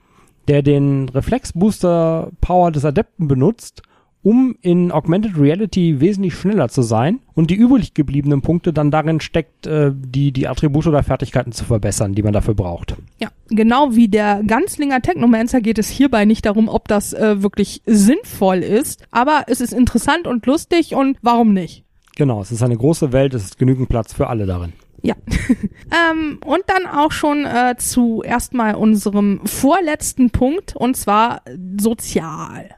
[0.47, 3.83] der den Reflexbooster Power des Adepten benutzt,
[4.23, 9.21] um in Augmented Reality wesentlich schneller zu sein und die übrig gebliebenen Punkte dann darin
[9.21, 12.95] steckt, äh, die, die Attribute oder Fertigkeiten zu verbessern, die man dafür braucht.
[13.19, 17.81] Ja, genau wie der Ganzlinger Technomancer geht es hierbei nicht darum, ob das äh, wirklich
[17.85, 21.85] sinnvoll ist, aber es ist interessant und lustig und warum nicht?
[22.17, 24.73] Genau, es ist eine große Welt, es ist genügend Platz für alle darin.
[25.07, 25.15] Ja.
[26.11, 31.43] ähm, und dann auch schon äh, zu erstmal unserem vorletzten Punkt und zwar
[31.79, 32.71] sozial.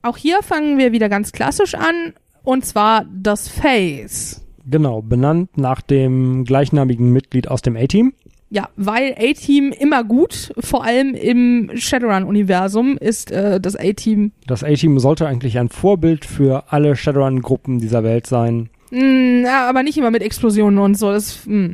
[0.00, 2.14] Auch hier fangen wir wieder ganz klassisch an
[2.44, 4.42] und zwar das Face.
[4.64, 8.14] Genau, benannt nach dem gleichnamigen Mitglied aus dem A-Team.
[8.48, 14.32] Ja, weil A-Team immer gut, vor allem im Shadowrun-Universum ist äh, das A-Team.
[14.46, 18.70] Das A-Team sollte eigentlich ein Vorbild für alle Shadowrun-Gruppen dieser Welt sein.
[18.90, 21.10] Mm, aber nicht immer mit Explosionen und so.
[21.12, 21.70] Das, mm.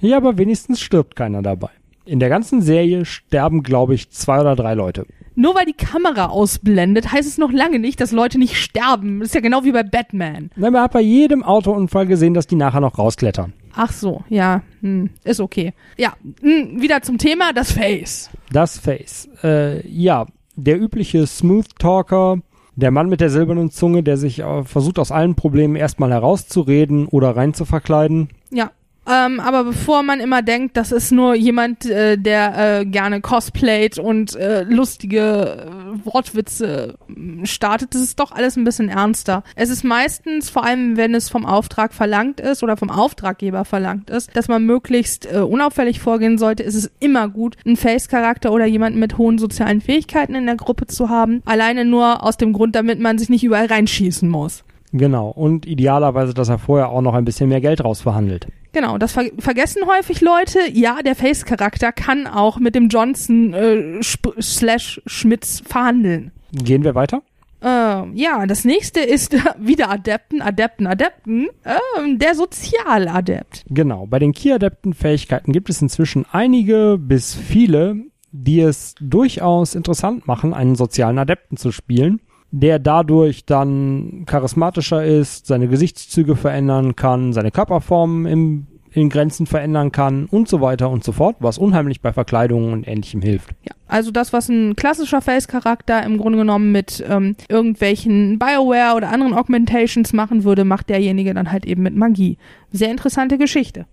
[0.00, 1.70] Ja, aber wenigstens stirbt keiner dabei.
[2.06, 5.06] In der ganzen Serie sterben, glaube ich, zwei oder drei Leute.
[5.36, 9.20] Nur weil die Kamera ausblendet, heißt es noch lange nicht, dass Leute nicht sterben.
[9.20, 10.50] Das ist ja genau wie bei Batman.
[10.54, 13.52] Na, Man hat bei jedem Autounfall gesehen, dass die nachher noch rausklettern.
[13.74, 15.72] Ach so, ja, hm, ist okay.
[15.96, 18.30] Ja, hm, wieder zum Thema, das Face.
[18.52, 19.28] Das Face.
[19.42, 22.38] Äh, ja, der übliche Smooth Talker,
[22.76, 27.06] der Mann mit der silbernen Zunge, der sich äh, versucht, aus allen Problemen erstmal herauszureden
[27.06, 28.28] oder rein zu verkleiden.
[28.50, 28.70] Ja.
[29.06, 33.98] Ähm, aber bevor man immer denkt, das ist nur jemand, äh, der äh, gerne cosplayt
[33.98, 35.66] und äh, lustige
[36.00, 39.42] äh, Wortwitze äh, startet, das ist doch alles ein bisschen ernster.
[39.56, 44.08] Es ist meistens, vor allem wenn es vom Auftrag verlangt ist oder vom Auftraggeber verlangt
[44.08, 48.64] ist, dass man möglichst äh, unauffällig vorgehen sollte, ist es immer gut, einen Face-Charakter oder
[48.64, 51.42] jemanden mit hohen sozialen Fähigkeiten in der Gruppe zu haben.
[51.44, 54.64] Alleine nur aus dem Grund, damit man sich nicht überall reinschießen muss.
[54.94, 55.28] Genau.
[55.28, 58.46] Und idealerweise, dass er vorher auch noch ein bisschen mehr Geld rausverhandelt.
[58.72, 60.60] Genau, das ver vergessen häufig Leute.
[60.72, 64.00] Ja, der Face-Charakter kann auch mit dem Johnson äh,
[64.40, 66.30] slash Schmitz verhandeln.
[66.52, 67.22] Gehen wir weiter?
[67.60, 67.66] Äh,
[68.14, 73.64] ja, das nächste ist wieder Adepten, Adepten, Adepten, ähm, der Sozialadept.
[73.68, 74.06] Genau.
[74.06, 77.96] Bei den Key-Adepten-Fähigkeiten gibt es inzwischen einige bis viele,
[78.30, 82.20] die es durchaus interessant machen, einen sozialen Adepten zu spielen,
[82.56, 89.90] der dadurch dann charismatischer ist, seine Gesichtszüge verändern kann, seine Körperform im, in Grenzen verändern
[89.90, 93.50] kann und so weiter und so fort, was unheimlich bei Verkleidungen und ähnlichem hilft.
[93.64, 99.08] Ja, also das, was ein klassischer Face-Charakter im Grunde genommen mit ähm, irgendwelchen Bioware oder
[99.10, 102.38] anderen Augmentations machen würde, macht derjenige dann halt eben mit Magie.
[102.70, 103.86] Sehr interessante Geschichte.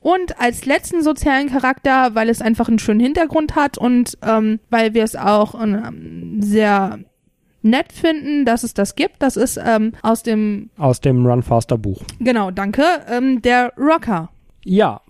[0.00, 4.94] Und als letzten sozialen Charakter, weil es einfach einen schönen Hintergrund hat und ähm, weil
[4.94, 6.98] wir es auch ähm, sehr
[7.62, 11.78] nett finden, dass es das gibt, das ist ähm, aus dem, Aus dem Run Faster
[11.78, 12.02] Buch.
[12.20, 14.30] genau, danke, ähm, der Rocker.
[14.64, 15.00] Ja,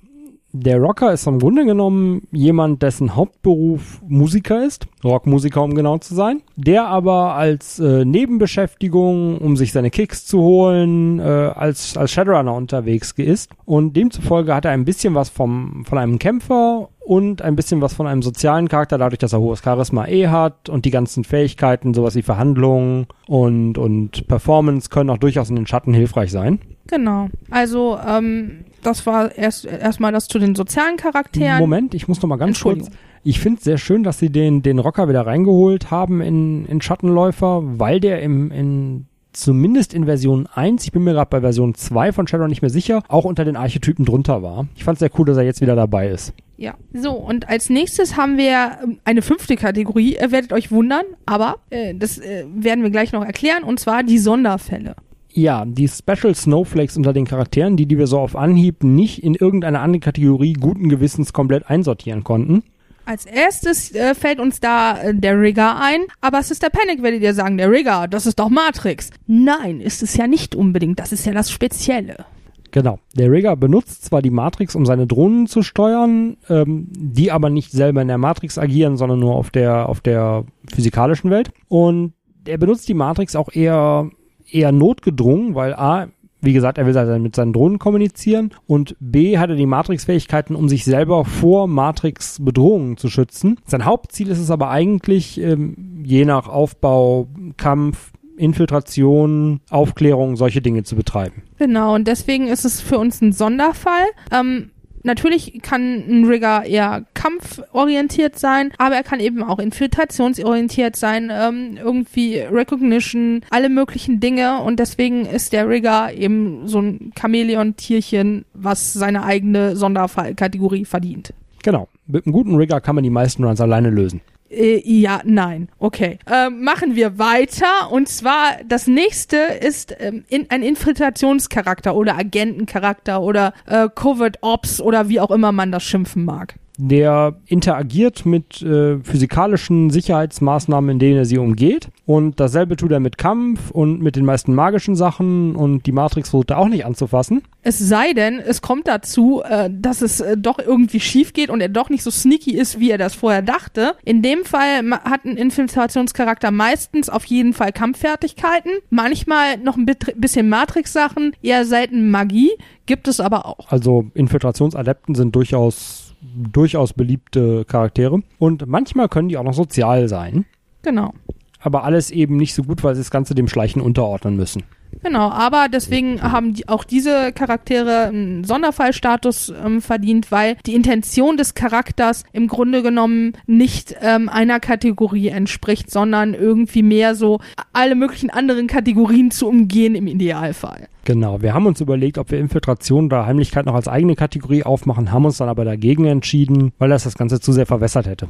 [0.55, 6.15] der Rocker ist im Grunde genommen jemand, dessen Hauptberuf Musiker ist, Rockmusiker um genau zu
[6.15, 12.13] sein, der aber als äh, Nebenbeschäftigung, um sich seine Kicks zu holen, äh, als, als
[12.13, 13.51] Shadowrunner unterwegs ist.
[13.65, 17.95] Und demzufolge hat er ein bisschen was vom, von einem Kämpfer und ein bisschen was
[17.95, 21.95] von einem sozialen Charakter, dadurch, dass er hohes Charisma eh hat und die ganzen Fähigkeiten,
[21.95, 26.61] sowas wie Verhandlungen und, und Performance können auch durchaus in den Schatten hilfreich sein.
[26.87, 27.29] Genau.
[27.51, 31.59] Also, ähm, das war erst erstmal das zu den sozialen Charakteren.
[31.59, 32.89] Moment, ich muss noch mal ganz kurz.
[33.25, 36.81] Ich finde es sehr schön, dass sie den, den Rocker wieder reingeholt haben in, in
[36.81, 41.75] Schattenläufer, weil der im, in, zumindest in Version 1, ich bin mir gerade bei Version
[41.75, 44.67] 2 von Shadow nicht mehr sicher, auch unter den Archetypen drunter war.
[44.77, 46.33] Ich fand es sehr cool, dass er jetzt wieder dabei ist.
[46.57, 46.75] Ja.
[46.93, 50.17] So, und als nächstes haben wir ähm, eine fünfte Kategorie.
[50.21, 54.03] Ihr werdet euch wundern, aber äh, das äh, werden wir gleich noch erklären, und zwar
[54.03, 54.95] die Sonderfälle.
[55.35, 59.35] Ja, die Special Snowflakes unter den Charakteren, die, die wir so auf Anhieb nicht in
[59.35, 62.63] irgendeine andere Kategorie guten Gewissens komplett einsortieren konnten.
[63.05, 67.35] Als erstes äh, fällt uns da äh, der Rigger ein, aber Sister Panic werdet ihr
[67.35, 69.11] sagen, der Rigger, das ist doch Matrix.
[69.27, 72.25] Nein, ist es ja nicht unbedingt, das ist ja das Spezielle.
[72.71, 72.99] Genau.
[73.15, 77.71] Der Rigger benutzt zwar die Matrix, um seine Drohnen zu steuern, ähm, die aber nicht
[77.71, 81.51] selber in der Matrix agieren, sondern nur auf der, auf der physikalischen Welt.
[81.69, 82.15] Und
[82.47, 84.11] er benutzt die Matrix auch eher,
[84.51, 86.09] eher notgedrungen, weil A,
[86.43, 90.57] wie gesagt, er will halt mit seinen Drohnen kommunizieren und B hat er die Matrix-Fähigkeiten,
[90.57, 93.59] um sich selber vor Matrix-Bedrohungen zu schützen.
[93.65, 100.83] Sein Hauptziel ist es aber eigentlich, ähm, je nach Aufbau, Kampf, Infiltration, Aufklärung, solche Dinge
[100.83, 101.43] zu betreiben.
[101.59, 104.07] Genau, und deswegen ist es für uns ein Sonderfall.
[104.33, 104.71] Ähm,
[105.03, 111.77] natürlich kann ein Rigger eher kampforientiert sein, aber er kann eben auch infiltrationsorientiert sein, ähm,
[111.77, 118.93] irgendwie Recognition, alle möglichen Dinge und deswegen ist der Rigger eben so ein Chamäleon-Tierchen, was
[118.93, 121.33] seine eigene Sonderfallkategorie verdient.
[121.63, 121.89] Genau.
[122.07, 124.21] Mit einem guten Rigger kann man die meisten Runs alleine lösen.
[124.53, 125.69] Äh, ja, nein.
[125.79, 126.19] Okay.
[126.31, 127.91] Ähm, machen wir weiter.
[127.91, 134.81] Und zwar das nächste ist ähm, in, ein Infiltrationscharakter oder Agentencharakter oder äh, Covert Ops
[134.81, 136.55] oder wie auch immer man das schimpfen mag
[136.89, 141.89] der interagiert mit äh, physikalischen Sicherheitsmaßnahmen, in denen er sie umgeht.
[142.07, 146.31] Und dasselbe tut er mit Kampf und mit den meisten magischen Sachen und die Matrix
[146.31, 147.43] versucht er auch nicht anzufassen.
[147.63, 151.61] Es sei denn, es kommt dazu, äh, dass es äh, doch irgendwie schief geht und
[151.61, 153.95] er doch nicht so sneaky ist, wie er das vorher dachte.
[154.05, 160.49] In dem Fall hat ein Infiltrationscharakter meistens auf jeden Fall Kampffertigkeiten, manchmal noch ein bisschen
[160.49, 162.51] Matrix-Sachen, eher selten Magie,
[162.87, 163.71] gibt es aber auch.
[163.71, 168.23] Also Infiltrationsadepten sind durchaus durchaus beliebte Charaktere.
[168.39, 170.45] Und manchmal können die auch noch sozial sein.
[170.83, 171.13] Genau.
[171.61, 174.65] Aber alles eben nicht so gut, weil sie das Ganze dem Schleichen unterordnen müssen.
[175.03, 181.37] Genau, aber deswegen haben die, auch diese Charaktere einen Sonderfallstatus ähm, verdient, weil die Intention
[181.37, 187.41] des Charakters im Grunde genommen nicht ähm, einer Kategorie entspricht, sondern irgendwie mehr so
[187.73, 190.89] alle möglichen anderen Kategorien zu umgehen im Idealfall.
[191.05, 195.11] Genau, wir haben uns überlegt, ob wir Infiltration oder Heimlichkeit noch als eigene Kategorie aufmachen,
[195.11, 198.29] haben uns dann aber dagegen entschieden, weil das das Ganze zu sehr verwässert hätte.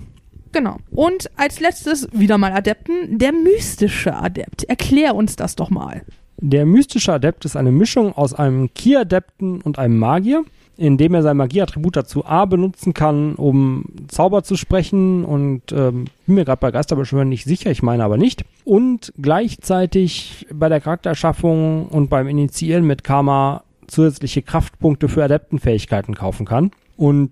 [0.52, 0.76] Genau.
[0.90, 4.64] Und als letztes wieder mal Adepten, der mystische Adept.
[4.64, 6.02] Erklär uns das doch mal.
[6.44, 10.42] Der mystische Adept ist eine Mischung aus einem Ki-Adepten und einem Magier,
[10.76, 16.34] indem er sein Magieattribut dazu A benutzen kann, um Zauber zu sprechen und ähm, bin
[16.34, 18.44] mir gerade bei Geisterbeschwören nicht sicher, ich meine aber nicht.
[18.64, 26.44] Und gleichzeitig bei der Charaktererschaffung und beim Initiieren mit Karma zusätzliche Kraftpunkte für Adeptenfähigkeiten kaufen
[26.44, 26.72] kann.
[26.96, 27.30] Und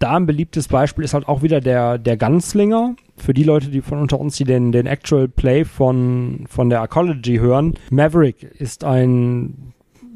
[0.00, 2.96] da ein beliebtes Beispiel ist halt auch wieder der, der Gunslinger.
[3.16, 6.80] Für die Leute, die von unter uns, die den, den Actual Play von, von der
[6.80, 7.74] Arcology hören.
[7.90, 9.74] Maverick ist ein,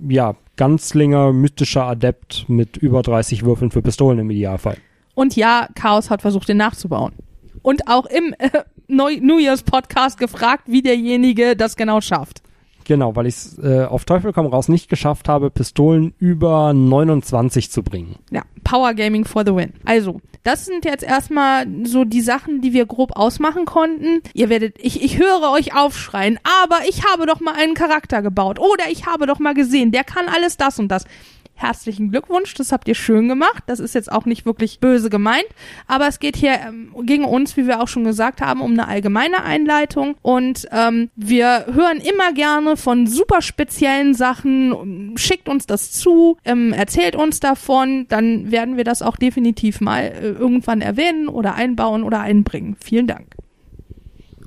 [0.09, 4.79] ja, Gunslinger, mystischer Adept mit über 30 Würfeln für Pistolen im Idealfall.
[5.15, 7.13] Und ja, Chaos hat versucht, den nachzubauen.
[7.63, 8.51] Und auch im äh,
[8.89, 12.43] New Year's Podcast gefragt, wie derjenige das genau schafft.
[12.85, 17.71] Genau, weil ich es äh, auf Teufel komm raus nicht geschafft habe, Pistolen über 29
[17.71, 18.17] zu bringen.
[18.31, 19.73] Ja, Power Gaming for the win.
[19.85, 24.21] Also, das sind jetzt erstmal so die Sachen, die wir grob ausmachen konnten.
[24.35, 28.59] Ihr werdet, ich, ich höre euch aufschreien, aber ich habe doch mal einen Charakter gebaut
[28.59, 31.07] oder ich habe doch mal gesehen, der kann alles das und das
[31.55, 33.65] herzlichen Glückwunsch, das habt ihr schön gemacht.
[33.67, 35.47] Das ist jetzt auch nicht wirklich böse gemeint,
[35.87, 38.89] aber es geht hier ähm, gegen uns, wie wir auch schon gesagt haben, um eine
[38.89, 45.15] allgemeine Einleitung und ähm, wir hören immer gerne von super speziellen Sachen.
[45.17, 50.03] Schickt uns das zu, ähm, erzählt uns davon, dann werden wir das auch definitiv mal
[50.03, 52.77] äh, irgendwann erwähnen oder einbauen oder einbringen.
[52.81, 53.35] Vielen Dank.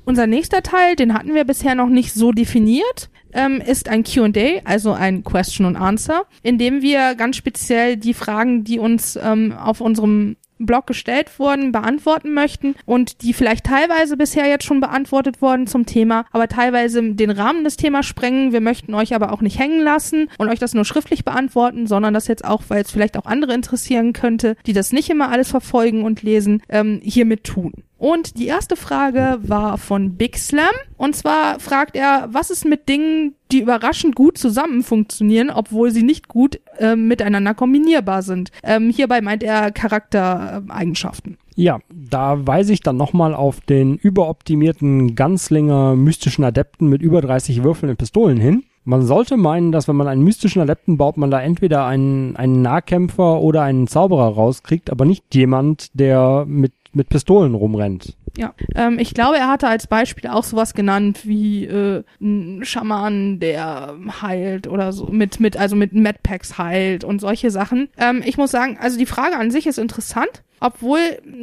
[0.04, 4.60] Unser nächster Teil, den hatten wir bisher noch nicht so definiert ähm, ist ein QA,
[4.64, 9.52] also ein Question and Answer, in dem wir ganz speziell die Fragen, die uns ähm,
[9.52, 15.40] auf unserem Blog gestellt wurden, beantworten möchten und die vielleicht teilweise bisher jetzt schon beantwortet
[15.40, 18.52] wurden zum Thema, aber teilweise den Rahmen des Themas sprengen.
[18.52, 22.14] Wir möchten euch aber auch nicht hängen lassen und euch das nur schriftlich beantworten, sondern
[22.14, 25.50] das jetzt auch, weil es vielleicht auch andere interessieren könnte, die das nicht immer alles
[25.50, 27.72] verfolgen und lesen, ähm, hiermit tun.
[27.98, 30.64] Und die erste Frage war von Big Slam.
[30.96, 36.04] Und zwar fragt er, was ist mit Dingen, die überraschend gut zusammen funktionieren, obwohl sie
[36.04, 38.50] nicht gut äh, miteinander kombinierbar sind.
[38.62, 41.38] Ähm, hierbei meint er Charaktereigenschaften.
[41.56, 47.64] Ja, da weise ich dann nochmal auf den überoptimierten Ganzlinger mystischen Adepten mit über 30
[47.64, 48.62] Würfeln in Pistolen hin.
[48.84, 52.62] Man sollte meinen, dass wenn man einen mystischen Adepten baut, man da entweder einen, einen
[52.62, 58.16] Nahkämpfer oder einen Zauberer rauskriegt, aber nicht jemand, der mit mit Pistolen rumrennt.
[58.36, 63.40] Ja, ähm, ich glaube, er hatte als Beispiel auch sowas genannt wie äh, ein Schaman,
[63.40, 67.88] der heilt oder so mit mit also mit Medpacks heilt und solche Sachen.
[67.98, 70.44] Ähm, ich muss sagen, also die Frage an sich ist interessant.
[70.60, 71.00] Obwohl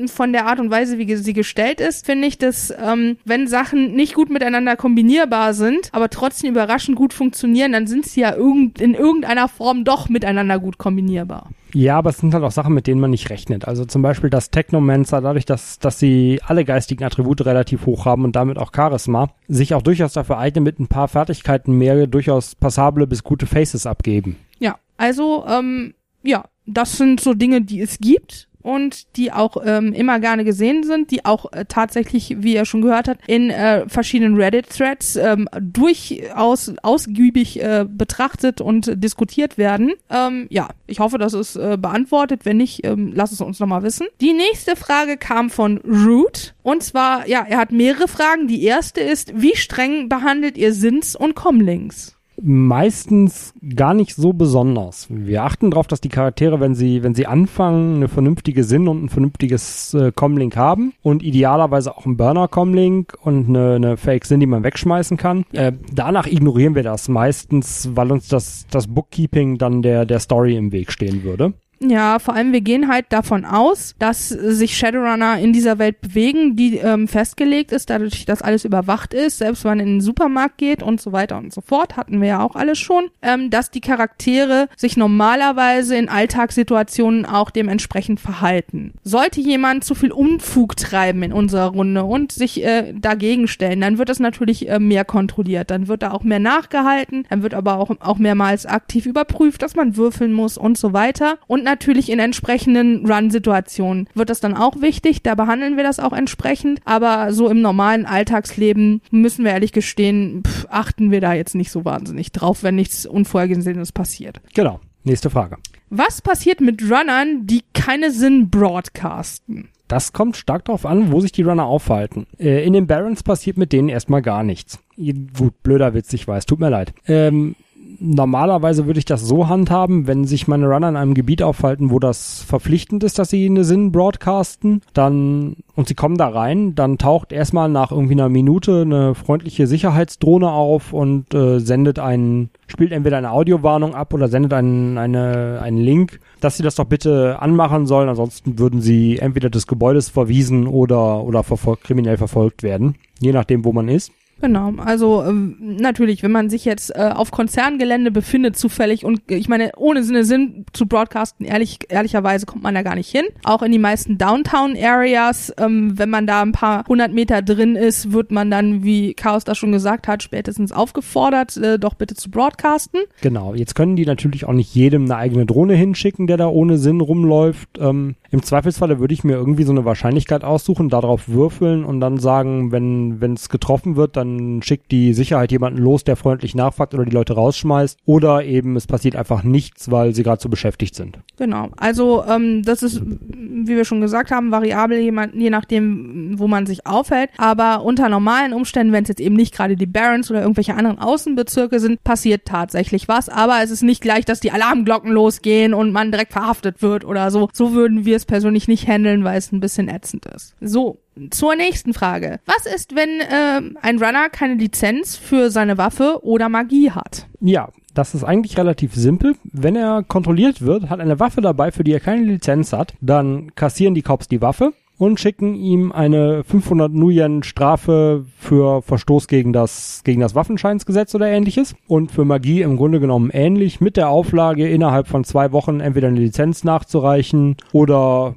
[0.07, 3.93] von der Art und Weise, wie sie gestellt ist, finde ich, dass ähm, wenn Sachen
[3.93, 8.81] nicht gut miteinander kombinierbar sind, aber trotzdem überraschend gut funktionieren, dann sind sie ja irgend,
[8.81, 11.49] in irgendeiner Form doch miteinander gut kombinierbar.
[11.73, 13.67] Ja, aber es sind halt auch Sachen, mit denen man nicht rechnet.
[13.67, 18.23] Also zum Beispiel das Technomancer, dadurch, dass, dass sie alle geistigen Attribute relativ hoch haben
[18.23, 22.55] und damit auch Charisma, sich auch durchaus dafür eignen, mit ein paar Fertigkeiten mehr durchaus
[22.55, 24.37] passable bis gute Faces abgeben.
[24.57, 29.93] Ja, also, ähm, ja, das sind so Dinge, die es gibt und die auch ähm,
[29.93, 33.87] immer gerne gesehen sind, die auch äh, tatsächlich, wie ihr schon gehört habt, in äh,
[33.87, 39.93] verschiedenen Reddit-Threads ähm, durchaus ausgiebig äh, betrachtet und diskutiert werden.
[40.09, 42.41] Ähm, ja, ich hoffe, das ist äh, beantwortet.
[42.43, 44.07] Wenn nicht, ähm, lasst es uns nochmal wissen.
[44.19, 46.55] Die nächste Frage kam von Root.
[46.63, 48.47] Und zwar, ja, er hat mehrere Fragen.
[48.47, 52.14] Die erste ist, wie streng behandelt ihr Sins und Comlings?
[52.41, 55.07] Meistens gar nicht so besonders.
[55.09, 59.03] Wir achten darauf, dass die Charaktere, wenn sie, wenn sie anfangen, eine vernünftige Sinn und
[59.03, 64.45] ein vernünftiges äh, Comlink haben und idealerweise auch ein Burner-Comlink und eine, eine Fake-Sinn, die
[64.45, 65.45] man wegschmeißen kann.
[65.53, 70.55] Äh, danach ignorieren wir das meistens, weil uns das, das Bookkeeping dann der, der Story
[70.55, 71.53] im Weg stehen würde.
[71.79, 76.55] Ja, vor allem wir gehen halt davon aus, dass sich Shadowrunner in dieser Welt bewegen,
[76.55, 80.57] die ähm, festgelegt ist, dadurch, dass alles überwacht ist, selbst wenn man in den Supermarkt
[80.57, 83.71] geht und so weiter und so fort, hatten wir ja auch alles schon, ähm, dass
[83.71, 88.93] die Charaktere sich normalerweise in Alltagssituationen auch dementsprechend verhalten.
[89.03, 93.97] Sollte jemand zu viel Unfug treiben in unserer Runde und sich äh, dagegen stellen, dann
[93.97, 97.77] wird das natürlich äh, mehr kontrolliert, dann wird da auch mehr nachgehalten, dann wird aber
[97.77, 101.37] auch, auch mehrmals aktiv überprüft, dass man würfeln muss und so weiter.
[101.47, 105.21] Und natürlich in entsprechenden Run-Situationen wird das dann auch wichtig.
[105.23, 106.79] Da behandeln wir das auch entsprechend.
[106.85, 111.71] Aber so im normalen Alltagsleben müssen wir ehrlich gestehen, pff, achten wir da jetzt nicht
[111.71, 114.39] so wahnsinnig drauf, wenn nichts Unvorhergesehenes passiert.
[114.53, 114.79] Genau.
[115.03, 115.57] Nächste Frage.
[115.89, 119.69] Was passiert mit Runnern, die keine Sinn broadcasten?
[119.87, 122.25] Das kommt stark darauf an, wo sich die Runner aufhalten.
[122.39, 124.79] Äh, in den Barons passiert mit denen erstmal gar nichts.
[124.97, 126.93] Gut, blöder Witz, ich weiß, tut mir leid.
[127.07, 127.55] Ähm,
[127.99, 131.99] normalerweise würde ich das so handhaben, wenn sich meine Runner in einem Gebiet aufhalten, wo
[131.99, 136.97] das verpflichtend ist, dass sie eine Sinn broadcasten, dann und sie kommen da rein, dann
[136.97, 142.91] taucht erstmal nach irgendwie einer Minute eine freundliche Sicherheitsdrohne auf und äh, sendet einen, spielt
[142.91, 147.41] entweder eine Audiowarnung ab oder sendet einen, eine, einen Link, dass sie das doch bitte
[147.41, 152.95] anmachen sollen, ansonsten würden sie entweder des Gebäudes verwiesen oder, oder verfol kriminell verfolgt werden,
[153.19, 154.11] je nachdem, wo man ist.
[154.41, 159.35] Genau, also ähm, natürlich, wenn man sich jetzt äh, auf Konzerngelände befindet zufällig und äh,
[159.35, 163.25] ich meine, ohne Sinne Sinn zu broadcasten, ehrlich, ehrlicherweise kommt man da gar nicht hin.
[163.45, 168.11] Auch in die meisten Downtown-Areas, ähm, wenn man da ein paar hundert Meter drin ist,
[168.11, 172.29] wird man dann, wie Chaos da schon gesagt hat, spätestens aufgefordert, äh, doch bitte zu
[172.29, 173.01] broadcasten.
[173.21, 176.77] Genau, jetzt können die natürlich auch nicht jedem eine eigene Drohne hinschicken, der da ohne
[176.77, 177.69] Sinn rumläuft.
[177.79, 182.17] Ähm, Im Zweifelsfalle würde ich mir irgendwie so eine Wahrscheinlichkeit aussuchen, darauf würfeln und dann
[182.17, 186.93] sagen, wenn es getroffen wird, dann dann schickt die Sicherheit jemanden los, der freundlich nachfragt
[186.93, 187.99] oder die Leute rausschmeißt.
[188.05, 191.19] Oder eben es passiert einfach nichts, weil sie gerade so beschäftigt sind.
[191.37, 191.69] Genau.
[191.77, 196.85] Also ähm, das ist, wie wir schon gesagt haben, variabel je nachdem, wo man sich
[196.85, 197.29] aufhält.
[197.37, 200.99] Aber unter normalen Umständen, wenn es jetzt eben nicht gerade die Barons oder irgendwelche anderen
[200.99, 203.29] Außenbezirke sind, passiert tatsächlich was.
[203.29, 207.31] Aber es ist nicht gleich, dass die Alarmglocken losgehen und man direkt verhaftet wird oder
[207.31, 207.49] so.
[207.53, 210.55] So würden wir es persönlich nicht handeln, weil es ein bisschen ätzend ist.
[210.61, 212.39] So, zur nächsten Frage.
[212.45, 217.27] Was ist, wenn äh, ein Runner keine Lizenz für seine Waffe oder Magie hat?
[217.39, 219.35] Ja, das ist eigentlich relativ simpel.
[219.43, 223.55] Wenn er kontrolliert wird, hat eine Waffe dabei, für die er keine Lizenz hat, dann
[223.55, 229.53] kassieren die Cops die Waffe und schicken ihm eine 500 Nuyen Strafe für Verstoß gegen
[229.53, 231.75] das, gegen das Waffenscheinsgesetz oder ähnliches.
[231.87, 236.07] Und für Magie im Grunde genommen ähnlich mit der Auflage, innerhalb von zwei Wochen entweder
[236.07, 238.35] eine Lizenz nachzureichen oder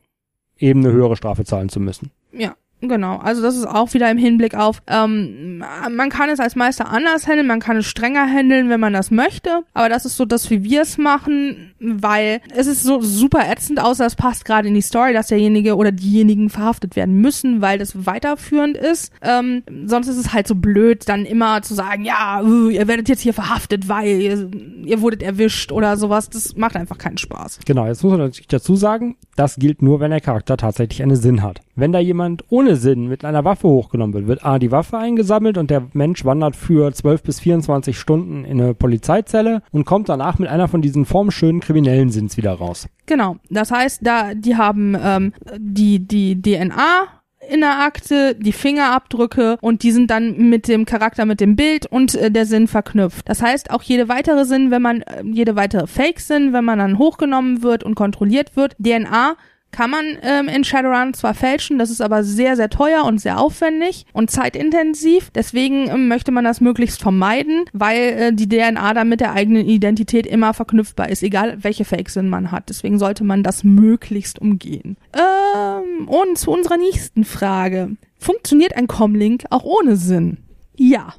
[0.58, 2.10] eben eine höhere Strafe zahlen zu müssen.
[2.32, 5.58] Ja, Genau, also das ist auch wieder im Hinblick auf, ähm,
[5.90, 9.10] man kann es als Meister anders handeln, man kann es strenger handeln, wenn man das
[9.10, 13.50] möchte, aber das ist so das, wie wir es machen, weil es ist so super
[13.50, 17.60] ätzend, außer es passt gerade in die Story, dass derjenige oder diejenigen verhaftet werden müssen,
[17.60, 19.12] weil das weiterführend ist.
[19.22, 23.08] Ähm, sonst ist es halt so blöd, dann immer zu sagen, ja, uh, ihr werdet
[23.08, 24.50] jetzt hier verhaftet, weil ihr,
[24.84, 26.30] ihr wurdet erwischt oder sowas.
[26.30, 27.60] Das macht einfach keinen Spaß.
[27.64, 31.16] Genau, jetzt muss man natürlich dazu sagen, das gilt nur, wenn der Charakter tatsächlich einen
[31.16, 31.60] Sinn hat.
[31.78, 35.56] Wenn da jemand ohne Sinn mit einer Waffe hochgenommen wird, wird A, die Waffe eingesammelt
[35.58, 40.40] und der Mensch wandert für 12 bis 24 Stunden in eine Polizeizelle und kommt danach
[40.40, 42.88] mit einer von diesen formschönen kriminellen Sinns wieder raus.
[43.06, 43.36] Genau.
[43.48, 47.06] Das heißt, da, die haben ähm, die, die DNA
[47.48, 51.86] in der Akte, die Fingerabdrücke und die sind dann mit dem Charakter, mit dem Bild
[51.86, 53.28] und äh, der Sinn verknüpft.
[53.28, 56.98] Das heißt, auch jede weitere Sinn, wenn man, äh, jede weitere Fake-Sinn, wenn man dann
[56.98, 59.36] hochgenommen wird und kontrolliert wird, DNA
[59.70, 63.38] kann man ähm, in Shadowrun zwar fälschen, das ist aber sehr, sehr teuer und sehr
[63.38, 65.30] aufwendig und zeitintensiv.
[65.30, 69.66] Deswegen ähm, möchte man das möglichst vermeiden, weil äh, die DNA dann mit der eigenen
[69.66, 72.68] Identität immer verknüpfbar ist, egal welche Fake-Sinn man hat.
[72.68, 74.96] Deswegen sollte man das möglichst umgehen.
[75.12, 77.96] Ähm, und zu unserer nächsten Frage.
[78.18, 80.38] Funktioniert ein Comlink auch ohne Sinn?
[80.76, 81.14] Ja.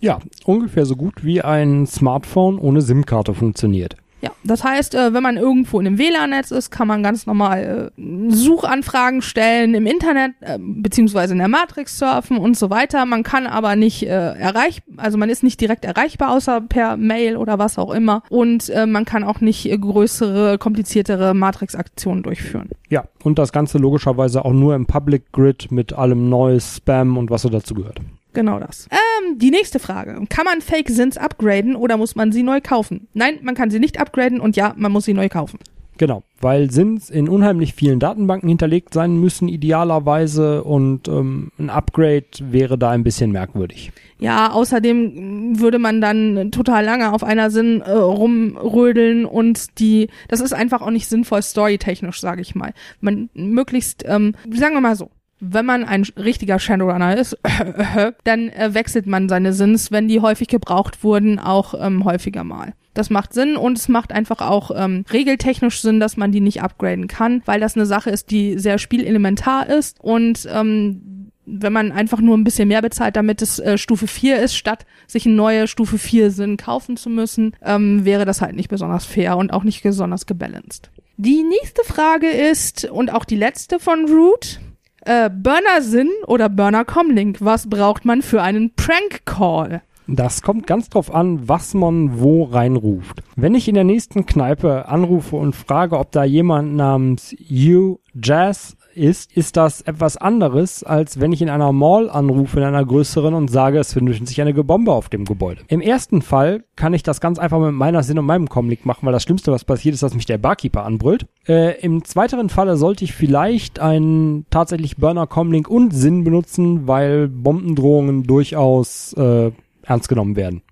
[0.00, 3.96] Ja, ungefähr so gut wie ein Smartphone ohne SIM-Karte funktioniert.
[4.24, 7.92] Ja, das heißt, äh, wenn man irgendwo in einem WLAN-Netz ist, kann man ganz normal
[7.98, 13.04] äh, Suchanfragen stellen im Internet äh, beziehungsweise in der Matrix surfen und so weiter.
[13.04, 17.58] Man kann aber nicht erreicht, also man ist nicht direkt erreichbar, außer per Mail oder
[17.58, 18.22] was auch immer.
[18.30, 22.70] Und man kann auch nicht größere, kompliziertere Matrix-Aktionen durchführen.
[22.88, 27.30] Ja, und das Ganze logischerweise auch nur im Public Grid mit allem Neues, Spam und
[27.30, 28.00] was so dazu gehört.
[28.34, 28.88] Genau das.
[28.90, 30.20] Ähm, die nächste Frage.
[30.28, 33.08] Kann man Fake Sins upgraden oder muss man sie neu kaufen?
[33.14, 35.58] Nein, man kann sie nicht upgraden und ja, man muss sie neu kaufen.
[35.96, 42.26] Genau, weil Sins in unheimlich vielen Datenbanken hinterlegt sein müssen, idealerweise, und ähm, ein Upgrade
[42.40, 43.92] wäre da ein bisschen merkwürdig.
[44.18, 50.40] Ja, außerdem würde man dann total lange auf einer Sinn äh, rumrödeln und die, das
[50.40, 52.72] ist einfach auch nicht sinnvoll storytechnisch, sage ich mal.
[53.00, 55.10] Man möglichst, ähm, sagen wir mal so,
[55.52, 57.38] wenn man ein richtiger Shadowrunner ist,
[58.24, 62.74] dann äh, wechselt man seine Sins, wenn die häufig gebraucht wurden, auch ähm, häufiger mal.
[62.94, 66.62] Das macht Sinn und es macht einfach auch ähm, regeltechnisch Sinn, dass man die nicht
[66.62, 71.92] upgraden kann, weil das eine Sache ist, die sehr spielelementar ist und ähm, wenn man
[71.92, 75.34] einfach nur ein bisschen mehr bezahlt, damit es äh, Stufe 4 ist, statt sich eine
[75.34, 79.52] neue Stufe 4 Sinn kaufen zu müssen, ähm, wäre das halt nicht besonders fair und
[79.52, 80.90] auch nicht besonders gebalanced.
[81.16, 84.58] Die nächste Frage ist, und auch die letzte von Root,
[85.04, 89.82] äh, Burner Sinn oder Burner Comlink, was braucht man für einen Prank Call?
[90.06, 93.22] Das kommt ganz drauf an, was man wo reinruft.
[93.36, 98.76] Wenn ich in der nächsten Kneipe anrufe und frage, ob da jemand namens You Jazz
[98.96, 103.34] ist, ist das etwas anderes, als wenn ich in einer Mall anrufe, in einer größeren
[103.34, 105.62] und sage, es findet sich eine Bombe auf dem Gebäude.
[105.68, 109.06] Im ersten Fall kann ich das ganz einfach mit meiner Sinn und meinem Comlink machen,
[109.06, 111.26] weil das Schlimmste, was passiert, ist, dass mich der Barkeeper anbrüllt.
[111.46, 117.28] Äh, Im zweiteren Falle sollte ich vielleicht einen tatsächlich Burner Comlink und Sinn benutzen, weil
[117.28, 119.50] Bombendrohungen durchaus äh,
[119.82, 120.62] ernst genommen werden.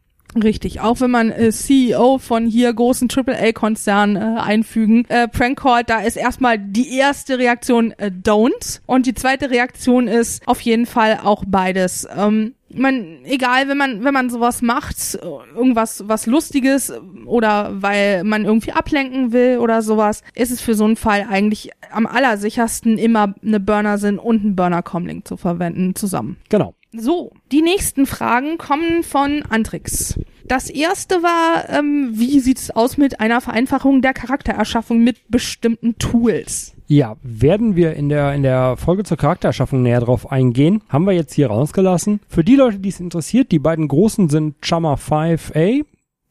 [0.40, 5.84] Richtig, auch wenn man äh, CEO von hier großen AAA-Konzernen äh, einfügen, äh, Prank Call,
[5.84, 10.86] da ist erstmal die erste Reaktion äh, Don't und die zweite Reaktion ist auf jeden
[10.86, 12.08] Fall auch beides.
[12.16, 15.18] Ähm, man, egal, wenn man, wenn man sowas macht,
[15.54, 16.92] irgendwas, was Lustiges
[17.26, 21.70] oder weil man irgendwie ablenken will oder sowas, ist es für so einen Fall eigentlich
[21.90, 26.38] am allersichersten immer eine Burner-Sinn und ein Burner-Comlink zu verwenden zusammen.
[26.48, 26.74] Genau.
[26.94, 30.18] So, die nächsten Fragen kommen von Antrix.
[30.46, 35.96] Das erste war, ähm, wie sieht es aus mit einer Vereinfachung der Charaktererschaffung mit bestimmten
[35.96, 36.74] Tools?
[36.88, 40.82] Ja, werden wir in der, in der Folge zur Charaktererschaffung näher drauf eingehen.
[40.90, 42.20] Haben wir jetzt hier rausgelassen.
[42.28, 45.86] Für die Leute, die es interessiert, die beiden großen sind Chama 5a.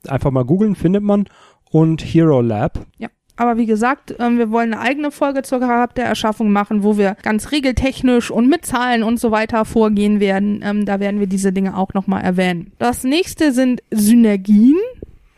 [0.08, 1.26] Einfach mal googeln, findet man.
[1.72, 2.86] Und Hero Lab.
[3.00, 3.10] Ja.
[3.42, 7.52] Aber wie gesagt, ähm, wir wollen eine eigene Folge zur Charaktererschaffung machen, wo wir ganz
[7.52, 10.62] regeltechnisch und mit Zahlen und so weiter vorgehen werden.
[10.64, 12.72] Ähm, da werden wir diese Dinge auch nochmal erwähnen.
[12.78, 14.78] Das nächste sind Synergien.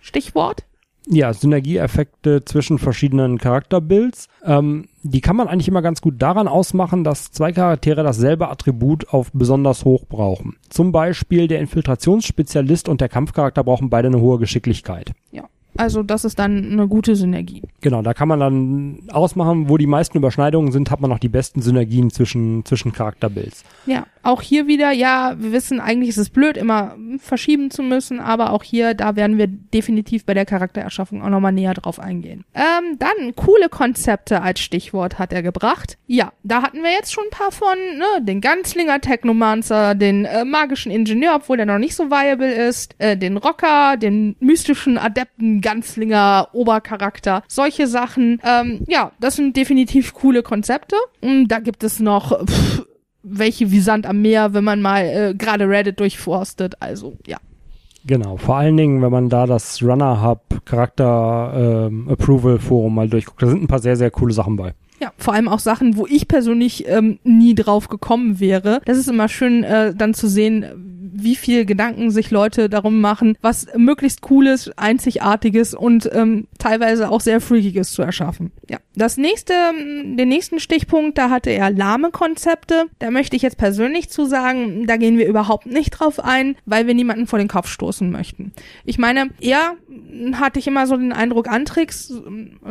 [0.01, 0.66] Stichwort.
[1.08, 4.28] Ja, Synergieeffekte zwischen verschiedenen Charakterbuilds.
[4.43, 9.14] Ähm, die kann man eigentlich immer ganz gut daran ausmachen, dass zwei Charaktere dasselbe Attribut
[9.14, 10.58] auf besonders hoch brauchen.
[10.68, 15.14] Zum Beispiel der Infiltrationsspezialist und der Kampfcharakter brauchen beide eine hohe Geschicklichkeit.
[15.32, 15.43] Ja.
[15.78, 17.64] Also das ist dann eine gute Synergie.
[17.82, 21.30] Genau, da kann man dann ausmachen, wo die meisten Überschneidungen sind, hat man noch die
[21.30, 23.64] besten Synergien zwischen, zwischen Charakterbuilds.
[23.86, 28.20] Ja, auch hier wieder, ja, wir wissen, eigentlich ist es blöd, immer verschieben zu müssen,
[28.20, 32.46] aber auch hier, da werden wir definitiv bei der Charaktererschaffung auch nochmal näher drauf eingehen.
[32.54, 35.98] Ähm, dann, coole Konzepte als Stichwort hat er gebracht.
[36.08, 40.46] Ja, da hatten wir jetzt schon ein paar von, ne, den Ganzlinger Technomancer, den äh,
[40.46, 45.62] magischen Ingenieur, obwohl der noch nicht so viable ist, äh, den Rocker, den mystischen Adepten
[45.62, 48.42] Ganzlinger Obercharakter, solche Sachen.
[48.44, 50.96] Ähm, ja, das sind definitiv coole Konzepte.
[51.22, 52.86] Da gibt es noch pff,
[53.24, 56.82] welche wie Sand am Meer, wenn man mal äh, gerade Reddit durchforstet.
[56.82, 57.38] Also ja.
[58.06, 63.08] Genau, vor allen Dingen, wenn man da das Runner Hub Charakter ähm, Approval Forum mal
[63.08, 64.74] durchguckt, da sind ein paar sehr, sehr coole Sachen bei.
[65.00, 68.82] Ja, vor allem auch Sachen, wo ich persönlich ähm, nie drauf gekommen wäre.
[68.86, 70.93] Das ist immer schön, äh, dann zu sehen,
[71.24, 77.22] wie viel Gedanken sich Leute darum machen, was möglichst cooles, einzigartiges und ähm, teilweise auch
[77.22, 78.52] sehr freakiges zu erschaffen.
[78.70, 82.86] Ja, das nächste, den nächsten Stichpunkt, da hatte er lahme Konzepte.
[83.00, 86.88] Da möchte ich jetzt persönlich zu sagen, da gehen wir überhaupt nicht drauf ein, weil
[86.88, 88.54] wir niemanden vor den Kopf stoßen möchten.
[88.86, 89.76] Ich meine, er
[90.34, 92.14] hatte ich immer so den Eindruck, Antrix,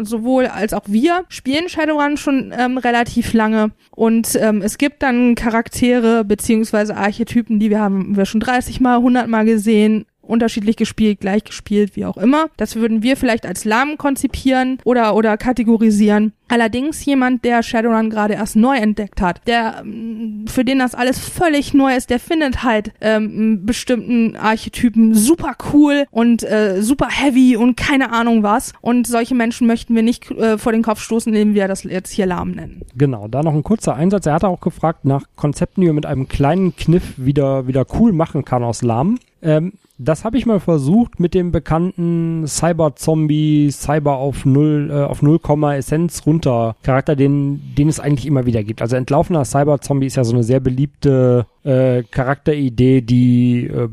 [0.02, 5.34] sowohl als auch wir, spielen Shadowrun schon ähm, relativ lange und ähm, es gibt dann
[5.34, 11.20] Charaktere beziehungsweise Archetypen, die wir haben wir schon 30 mal, 100 mal gesehen, unterschiedlich gespielt,
[11.20, 12.46] gleich gespielt, wie auch immer.
[12.56, 16.32] Das würden wir vielleicht als lahm konzipieren oder, oder kategorisieren.
[16.52, 21.18] Allerdings jemand, der Shadowrun gerade erst neu entdeckt hat, der mm, für den das alles
[21.18, 27.56] völlig neu ist, der findet halt ähm, bestimmten Archetypen super cool und äh, super heavy
[27.56, 28.74] und keine Ahnung was.
[28.82, 32.12] Und solche Menschen möchten wir nicht äh, vor den Kopf stoßen, indem wir das jetzt
[32.12, 32.82] hier lahm nennen.
[32.96, 34.26] Genau, da noch ein kurzer Einsatz.
[34.26, 38.12] Er hat auch gefragt nach Konzepten, die man mit einem kleinen Kniff wieder, wieder cool
[38.12, 39.18] machen kann aus lahm.
[39.40, 39.72] Ähm,
[40.02, 45.40] das habe ich mal versucht mit dem bekannten Cyber-Zombie, Cyber auf null, äh, auf 0,
[45.74, 48.82] Essenz runter Charakter, den, den es eigentlich immer wieder gibt.
[48.82, 53.88] Also entlaufener Cyber-Zombie ist ja so eine sehr beliebte äh, Charakteridee, die äh,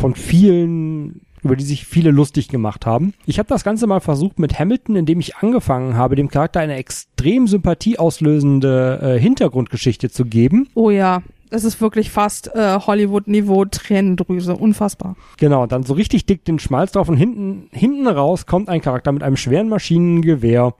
[0.00, 3.14] von vielen über die sich viele lustig gemacht haben.
[3.26, 6.76] Ich habe das Ganze mal versucht mit Hamilton, indem ich angefangen habe, dem Charakter eine
[6.76, 10.68] extrem sympathieauslösende äh, Hintergrundgeschichte zu geben.
[10.74, 11.22] Oh ja.
[11.52, 14.56] Das ist wirklich fast äh, Hollywood-Niveau Tränendrüse.
[14.56, 15.16] Unfassbar.
[15.36, 19.12] Genau, dann so richtig dick den Schmalz drauf und hinten, hinten raus kommt ein Charakter
[19.12, 20.74] mit einem schweren Maschinengewehr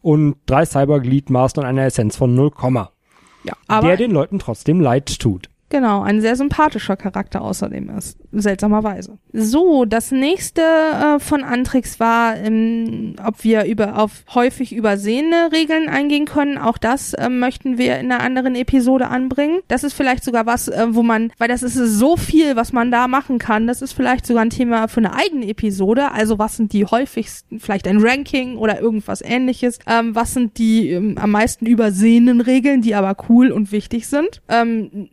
[0.00, 2.52] und drei Cybergliedmaßen und einer Essenz von 0,
[3.44, 5.50] ja, aber der den Leuten trotzdem leid tut.
[5.74, 8.16] Genau, ein sehr sympathischer Charakter außerdem ist.
[8.30, 9.18] Seltsamerweise.
[9.32, 15.88] So, das nächste äh, von Antrix war, ähm, ob wir über auf häufig übersehene Regeln
[15.88, 16.58] eingehen können.
[16.58, 19.62] Auch das äh, möchten wir in einer anderen Episode anbringen.
[19.66, 22.92] Das ist vielleicht sogar was, äh, wo man, weil das ist so viel, was man
[22.92, 23.66] da machen kann.
[23.66, 26.12] Das ist vielleicht sogar ein Thema für eine eigene Episode.
[26.12, 29.80] Also was sind die häufigsten, vielleicht ein Ranking oder irgendwas ähnliches.
[29.88, 34.40] Ähm, was sind die ähm, am meisten übersehenen Regeln, die aber cool und wichtig sind.
[34.48, 35.08] Ähm,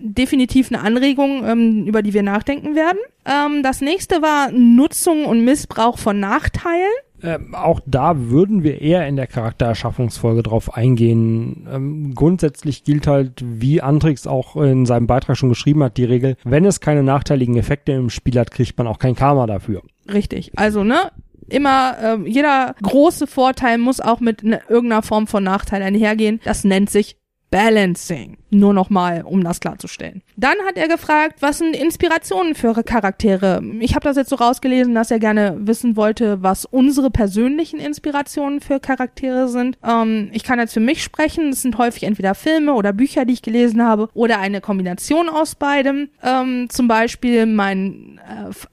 [0.00, 2.98] definitiv eine Anregung, ähm, über die wir nachdenken werden.
[3.24, 6.92] Ähm, das nächste war Nutzung und Missbrauch von Nachteilen.
[7.22, 11.66] Ähm, auch da würden wir eher in der Charaktererschaffungsfolge drauf eingehen.
[11.72, 16.36] Ähm, grundsätzlich gilt halt, wie Antrix auch in seinem Beitrag schon geschrieben hat, die Regel,
[16.44, 19.82] wenn es keine nachteiligen Effekte im Spiel hat, kriegt man auch kein Karma dafür.
[20.12, 20.52] Richtig.
[20.56, 21.10] Also, ne,
[21.48, 26.40] immer äh, jeder große Vorteil muss auch mit ne, irgendeiner Form von Nachteil einhergehen.
[26.44, 27.16] Das nennt sich
[27.50, 28.38] Balancing.
[28.50, 30.22] Nur nochmal, um das klarzustellen.
[30.36, 33.62] Dann hat er gefragt, was sind Inspirationen für Charaktere?
[33.80, 38.60] Ich habe das jetzt so rausgelesen, dass er gerne wissen wollte, was unsere persönlichen Inspirationen
[38.60, 39.78] für Charaktere sind.
[39.84, 41.50] Ähm, ich kann jetzt für mich sprechen.
[41.50, 45.54] Es sind häufig entweder Filme oder Bücher, die ich gelesen habe, oder eine Kombination aus
[45.54, 46.08] beidem.
[46.22, 48.20] Ähm, zum Beispiel mein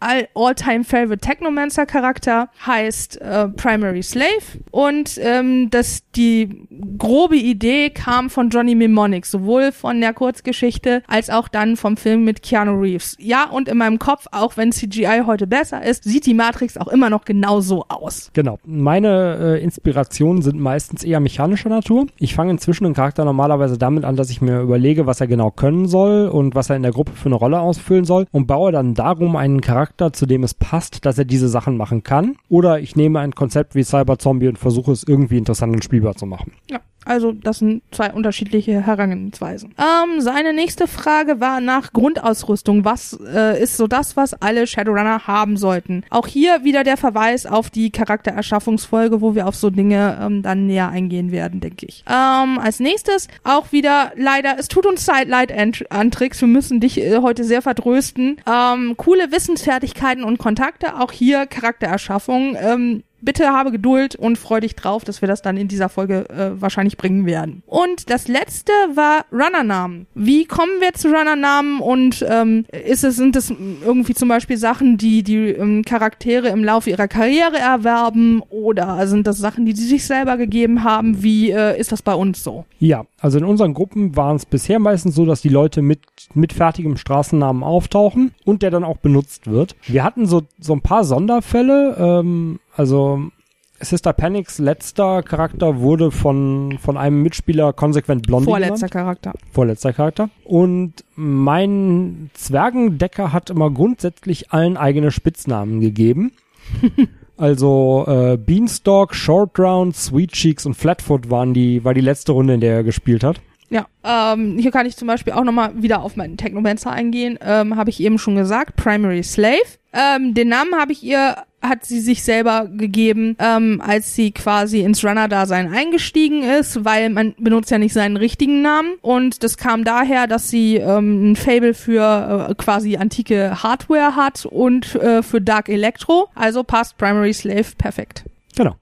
[0.02, 6.68] äh, all-time-favorite Technomancer-Charakter heißt äh, Primary Slave und ähm, das die
[6.98, 12.24] grobe Idee kam von Johnny Mnemonic, sowohl von der Kurzgeschichte als auch dann vom Film
[12.24, 13.18] mit Keanu Reeves.
[13.20, 16.88] Ja, und in meinem Kopf, auch wenn CGI heute besser ist, sieht die Matrix auch
[16.88, 18.32] immer noch genauso aus.
[18.32, 18.60] Genau.
[18.64, 22.08] Meine äh, Inspirationen sind meistens eher mechanischer Natur.
[22.20, 25.52] Ich fange inzwischen einen Charakter normalerweise damit an, dass ich mir überlege, was er genau
[25.52, 28.72] können soll und was er in der Gruppe für eine Rolle ausfüllen soll und baue
[28.72, 32.38] dann darum einen Charakter, zu dem es passt, dass er diese Sachen machen kann.
[32.48, 36.16] Oder ich nehme ein Konzept wie Cyber Zombie und versuche es irgendwie interessant und spielbar
[36.16, 36.54] zu machen.
[36.72, 36.80] Ja.
[37.06, 39.74] Also das sind zwei unterschiedliche Herangehensweisen.
[39.78, 42.86] Ähm, seine nächste Frage war nach Grundausrüstung.
[42.86, 46.04] Was äh, ist so das, was alle Shadowrunner haben sollten?
[46.10, 50.68] Auch hier wieder der Verweis auf die Charaktererschaffungsfolge, wo wir auf so Dinge ähm, dann
[50.68, 52.04] näher eingehen werden, denke ich.
[52.08, 55.54] Ähm, als nächstes auch wieder leider, es tut uns Zeit, leid,
[55.90, 56.42] Antrix.
[56.42, 58.38] Wir müssen dich äh, heute sehr vertrösten.
[58.48, 61.00] Ähm, coole Wissensfertigkeiten und Kontakte.
[61.00, 62.56] Auch hier Charaktererschaffung.
[62.60, 66.30] Ähm, bitte habe Geduld und freu dich drauf, dass wir das dann in dieser Folge
[66.30, 67.64] äh, wahrscheinlich bringen werden.
[67.66, 70.08] Und das letzte war Runnernamen.
[70.14, 74.98] Wie kommen wir zu Runnernamen und ähm, ist es, sind es irgendwie zum Beispiel Sachen,
[74.98, 79.88] die die ähm, Charaktere im Laufe ihrer Karriere erwerben oder sind das Sachen, die sie
[79.88, 81.24] sich selber gegeben haben?
[81.24, 82.66] Wie äh, ist das bei uns so?
[82.80, 86.02] Ja, also in unseren Gruppen waren es bisher meistens so, dass die Leute mit,
[86.34, 89.78] mit fertigem Straßennamen auftauchen und der dann auch benutzt wird.
[89.84, 93.32] Wir hatten so, so ein paar Sonderfälle, ähm, also
[93.80, 98.92] Sister Panics letzter Charakter wurde von, von einem Mitspieler konsequent Blondie Vorletzter genannt.
[98.92, 99.34] Charakter.
[99.54, 100.30] Vorletzter Charakter.
[100.44, 106.34] Und mein Zwergendecker hat immer grundsätzlich allen eigene Spitznamen gegeben.
[107.38, 112.56] also äh, Beanstalk, Short Round, Sweet Cheeks und Flatfoot waren die, war die letzte Runde,
[112.56, 113.42] in der er gespielt hat.
[113.70, 117.40] Ja, ähm, hier kann ich zum Beispiel auch nochmal wieder auf meinen Technomancer eingehen.
[117.42, 119.64] Ähm, habe ich eben schon gesagt, Primary Slave.
[119.94, 124.82] Ähm, den Namen habe ich ihr, hat sie sich selber gegeben, ähm, als sie quasi
[124.82, 128.96] ins Runner-Dasein eingestiegen ist, weil man benutzt ja nicht seinen richtigen Namen.
[129.02, 134.46] Und das kam daher, dass sie ähm, ein Fable für äh, quasi antike Hardware hat
[134.46, 136.30] und äh, für Dark Electro.
[136.36, 138.26] Also passt Primary Slave perfekt.
[138.56, 138.76] Genau.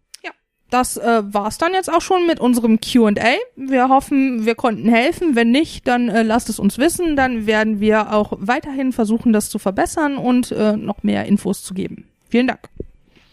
[0.71, 3.11] Das äh, war's dann jetzt auch schon mit unserem Q&A.
[3.57, 5.35] Wir hoffen, wir konnten helfen.
[5.35, 7.17] Wenn nicht, dann äh, lasst es uns wissen.
[7.17, 11.73] Dann werden wir auch weiterhin versuchen, das zu verbessern und äh, noch mehr Infos zu
[11.73, 12.05] geben.
[12.31, 12.61] Vielen Dank.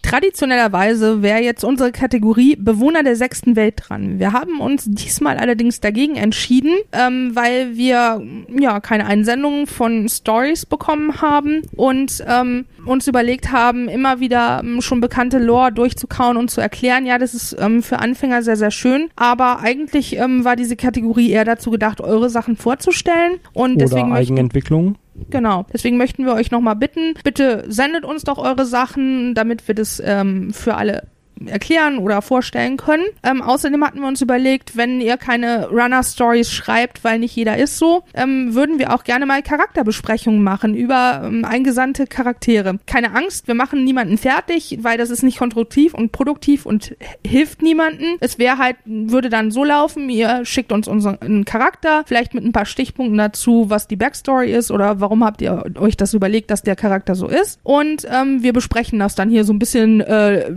[0.03, 4.19] Traditionellerweise wäre jetzt unsere Kategorie Bewohner der sechsten Welt dran.
[4.19, 8.23] Wir haben uns diesmal allerdings dagegen entschieden, ähm, weil wir
[8.59, 14.81] ja keine Einsendungen von Stories bekommen haben und ähm, uns überlegt haben, immer wieder ähm,
[14.81, 17.05] schon bekannte Lore durchzukauen und zu erklären.
[17.05, 21.31] Ja, das ist ähm, für Anfänger sehr, sehr schön, aber eigentlich ähm, war diese Kategorie
[21.31, 24.97] eher dazu gedacht, eure Sachen vorzustellen und Oder deswegen Eigenentwicklung.
[25.31, 25.67] Genau.
[25.73, 30.03] Deswegen möchten wir euch nochmal bitten, bitte sendet uns doch eure Sachen, damit wir das
[30.05, 31.09] ähm, für alle
[31.47, 33.05] erklären oder vorstellen können.
[33.23, 37.79] Ähm, außerdem hatten wir uns überlegt, wenn ihr keine Runner-Stories schreibt, weil nicht jeder ist
[37.79, 42.79] so, ähm, würden wir auch gerne mal Charakterbesprechungen machen über ähm, eingesandte Charaktere.
[42.87, 47.63] Keine Angst, wir machen niemanden fertig, weil das ist nicht konstruktiv und produktiv und hilft
[47.63, 48.17] niemanden.
[48.21, 52.53] Es wäre halt, würde dann so laufen, ihr schickt uns unseren Charakter, vielleicht mit ein
[52.53, 56.63] paar Stichpunkten dazu, was die Backstory ist oder warum habt ihr euch das überlegt, dass
[56.63, 57.61] der Charakter so ist.
[57.63, 60.51] Und ähm, wir besprechen das dann hier so ein bisschen äh,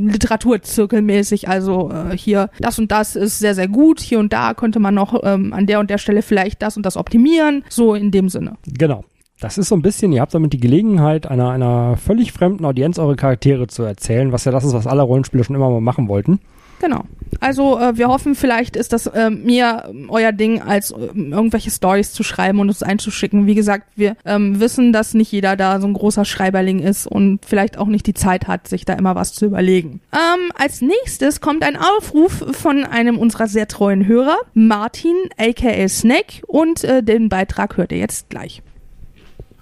[0.71, 1.49] Literaturzirkelmäßig.
[1.49, 3.99] Also äh, hier, das und das ist sehr, sehr gut.
[3.99, 6.85] Hier und da könnte man noch ähm, an der und der Stelle vielleicht das und
[6.85, 7.63] das optimieren.
[7.69, 8.57] So in dem Sinne.
[8.65, 9.03] Genau.
[9.39, 12.99] Das ist so ein bisschen, ihr habt damit die Gelegenheit, einer, einer völlig fremden Audienz
[12.99, 16.07] eure Charaktere zu erzählen, was ja das ist, was alle Rollenspieler schon immer mal machen
[16.07, 16.39] wollten.
[16.81, 17.05] Genau.
[17.39, 22.11] Also äh, wir hoffen, vielleicht ist das äh, ähm, euer Ding, als äh, irgendwelche Stories
[22.11, 23.45] zu schreiben und uns einzuschicken.
[23.45, 27.45] Wie gesagt, wir ähm, wissen, dass nicht jeder da so ein großer Schreiberling ist und
[27.45, 30.01] vielleicht auch nicht die Zeit hat, sich da immer was zu überlegen.
[30.11, 36.41] Ähm, als nächstes kommt ein Aufruf von einem unserer sehr treuen Hörer, Martin, aka Snake,
[36.47, 38.63] und äh, den Beitrag hört ihr jetzt gleich.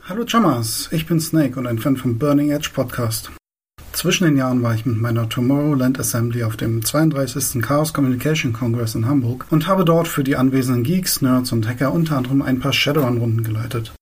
[0.08, 3.30] Hallo Chamas, ich bin Snake und ein Fan vom Burning Edge Podcast.
[3.92, 7.62] Zwischen den Jahren war ich mit meiner Tomorrowland Assembly auf dem 32.
[7.62, 11.92] Chaos Communication Congress in Hamburg und habe dort für die anwesenden Geeks, Nerds und Hacker
[11.92, 13.94] unter anderem ein paar Shadowrun-Runden geleitet.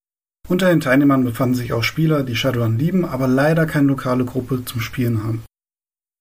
[0.48, 4.64] Unter den Teilnehmern befanden sich auch Spieler, die Shadowrun lieben, aber leider keine lokale Gruppe
[4.66, 5.44] zum Spielen haben.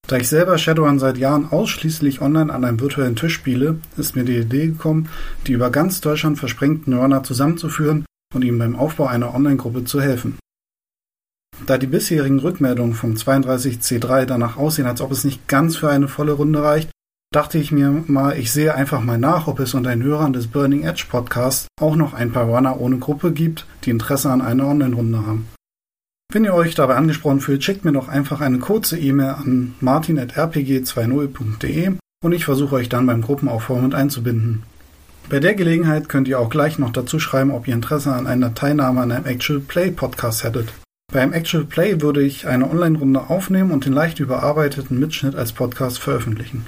[0.08, 4.24] Da ich selber Shadowrun seit Jahren ausschließlich online an einem virtuellen Tisch spiele, ist mir
[4.24, 5.08] die Idee gekommen,
[5.46, 10.38] die über ganz Deutschland versprengten Runner zusammenzuführen und ihnen beim Aufbau einer Online-Gruppe zu helfen.
[11.64, 16.08] Da die bisherigen Rückmeldungen vom 32C3 danach aussehen, als ob es nicht ganz für eine
[16.08, 16.90] volle Runde reicht,
[17.32, 20.46] dachte ich mir mal, ich sehe einfach mal nach, ob es unter den Hörern des
[20.46, 24.66] Burning Edge Podcasts auch noch ein paar Runner ohne Gruppe gibt, die Interesse an einer
[24.66, 25.48] Online-Runde haben.
[26.32, 31.92] Wenn ihr euch dabei angesprochen fühlt, schickt mir doch einfach eine kurze E-Mail an martin.rpg20.de
[32.22, 34.62] und ich versuche euch dann beim Gruppenaufbau mit einzubinden.
[35.28, 38.54] Bei der Gelegenheit könnt ihr auch gleich noch dazu schreiben, ob ihr Interesse an einer
[38.54, 40.72] Teilnahme an einem Actual Play Podcast hättet.
[41.12, 45.98] Beim Actual Play würde ich eine Online-Runde aufnehmen und den leicht überarbeiteten Mitschnitt als Podcast
[45.98, 46.66] veröffentlichen.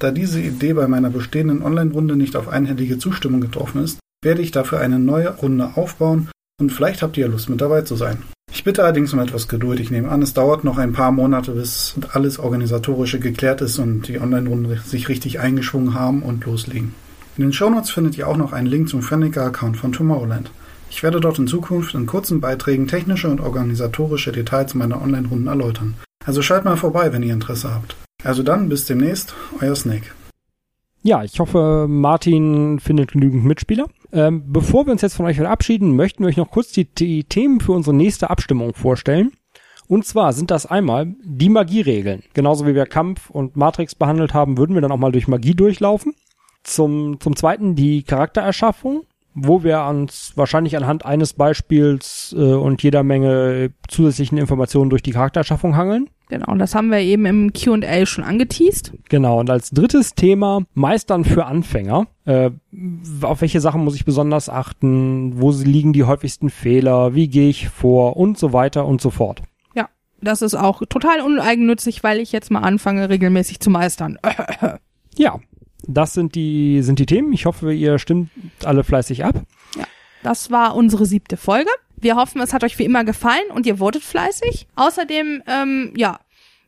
[0.00, 4.50] Da diese Idee bei meiner bestehenden Online-Runde nicht auf einhellige Zustimmung getroffen ist, werde ich
[4.50, 6.28] dafür eine neue Runde aufbauen
[6.60, 8.22] und vielleicht habt ihr Lust mit dabei zu sein.
[8.52, 9.80] Ich bitte allerdings um etwas Geduld.
[9.80, 14.08] Ich nehme an, es dauert noch ein paar Monate, bis alles Organisatorische geklärt ist und
[14.08, 16.94] die Online-Runde sich richtig eingeschwungen haben und loslegen.
[17.36, 20.50] In den Shownotes findet ihr auch noch einen Link zum Fenniker-Account von Tomorrowland.
[20.90, 25.94] Ich werde dort in Zukunft in kurzen Beiträgen technische und organisatorische Details meiner Online-Runden erläutern.
[26.26, 27.96] Also schaut mal vorbei, wenn ihr Interesse habt.
[28.24, 30.06] Also dann, bis demnächst, euer Snake.
[31.02, 33.86] Ja, ich hoffe, Martin findet genügend Mitspieler.
[34.12, 37.24] Ähm, bevor wir uns jetzt von euch verabschieden, möchten wir euch noch kurz die, die
[37.24, 39.32] Themen für unsere nächste Abstimmung vorstellen.
[39.88, 42.22] Und zwar sind das einmal die Magieregeln.
[42.34, 45.54] Genauso wie wir Kampf und Matrix behandelt haben, würden wir dann auch mal durch Magie
[45.54, 46.14] durchlaufen.
[46.62, 53.02] Zum, zum zweiten die Charaktererschaffung, wo wir uns wahrscheinlich anhand eines Beispiels äh, und jeder
[53.02, 56.08] Menge zusätzlichen Informationen durch die Charaktererschaffung hangeln.
[56.28, 58.92] Genau, das haben wir eben im Q&A schon angeteased.
[59.08, 62.06] Genau, und als drittes Thema Meistern für Anfänger.
[62.24, 62.50] Äh,
[63.22, 65.40] auf welche Sachen muss ich besonders achten?
[65.40, 67.14] Wo liegen die häufigsten Fehler?
[67.14, 68.16] Wie gehe ich vor?
[68.16, 69.42] Und so weiter und so fort.
[69.74, 69.88] Ja,
[70.22, 74.18] das ist auch total uneigennützig, weil ich jetzt mal anfange, regelmäßig zu meistern.
[75.16, 75.40] Ja,
[75.94, 77.32] das sind die, sind die Themen.
[77.32, 78.30] Ich hoffe, ihr stimmt
[78.64, 79.42] alle fleißig ab.
[80.22, 81.70] Das war unsere siebte Folge.
[81.96, 84.66] Wir hoffen, es hat euch wie immer gefallen und ihr votet fleißig.
[84.74, 86.18] Außerdem, ähm, ja,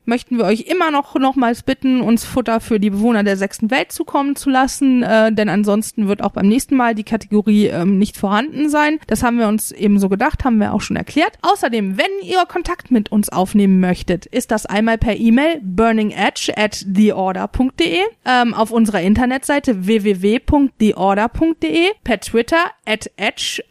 [0.04, 3.92] möchten wir euch immer noch nochmals bitten, uns Futter für die Bewohner der sechsten Welt
[3.92, 8.16] zukommen zu lassen, äh, denn ansonsten wird auch beim nächsten Mal die Kategorie ähm, nicht
[8.16, 8.98] vorhanden sein.
[9.06, 11.38] Das haben wir uns eben so gedacht, haben wir auch schon erklärt.
[11.42, 16.84] Außerdem, wenn ihr Kontakt mit uns aufnehmen möchtet, ist das einmal per E-Mail burningedge at
[16.94, 23.62] theorder.de, ähm, auf unserer Internetseite www.theorder.de, per Twitter at edge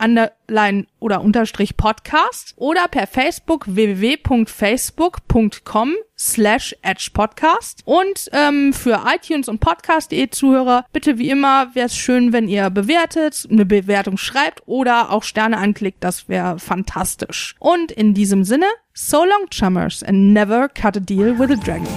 [0.51, 7.83] underline oder unterstrich podcast oder per Facebook www.facebook.com slash Edge Podcast.
[7.85, 12.69] Und ähm, für iTunes und Podcast.de Zuhörer, bitte wie immer wäre es schön, wenn ihr
[12.69, 16.03] bewertet, eine Bewertung schreibt oder auch Sterne anklickt.
[16.03, 17.55] Das wäre fantastisch.
[17.59, 21.87] Und in diesem Sinne, so long, Chummers, and never cut a deal with a dragon.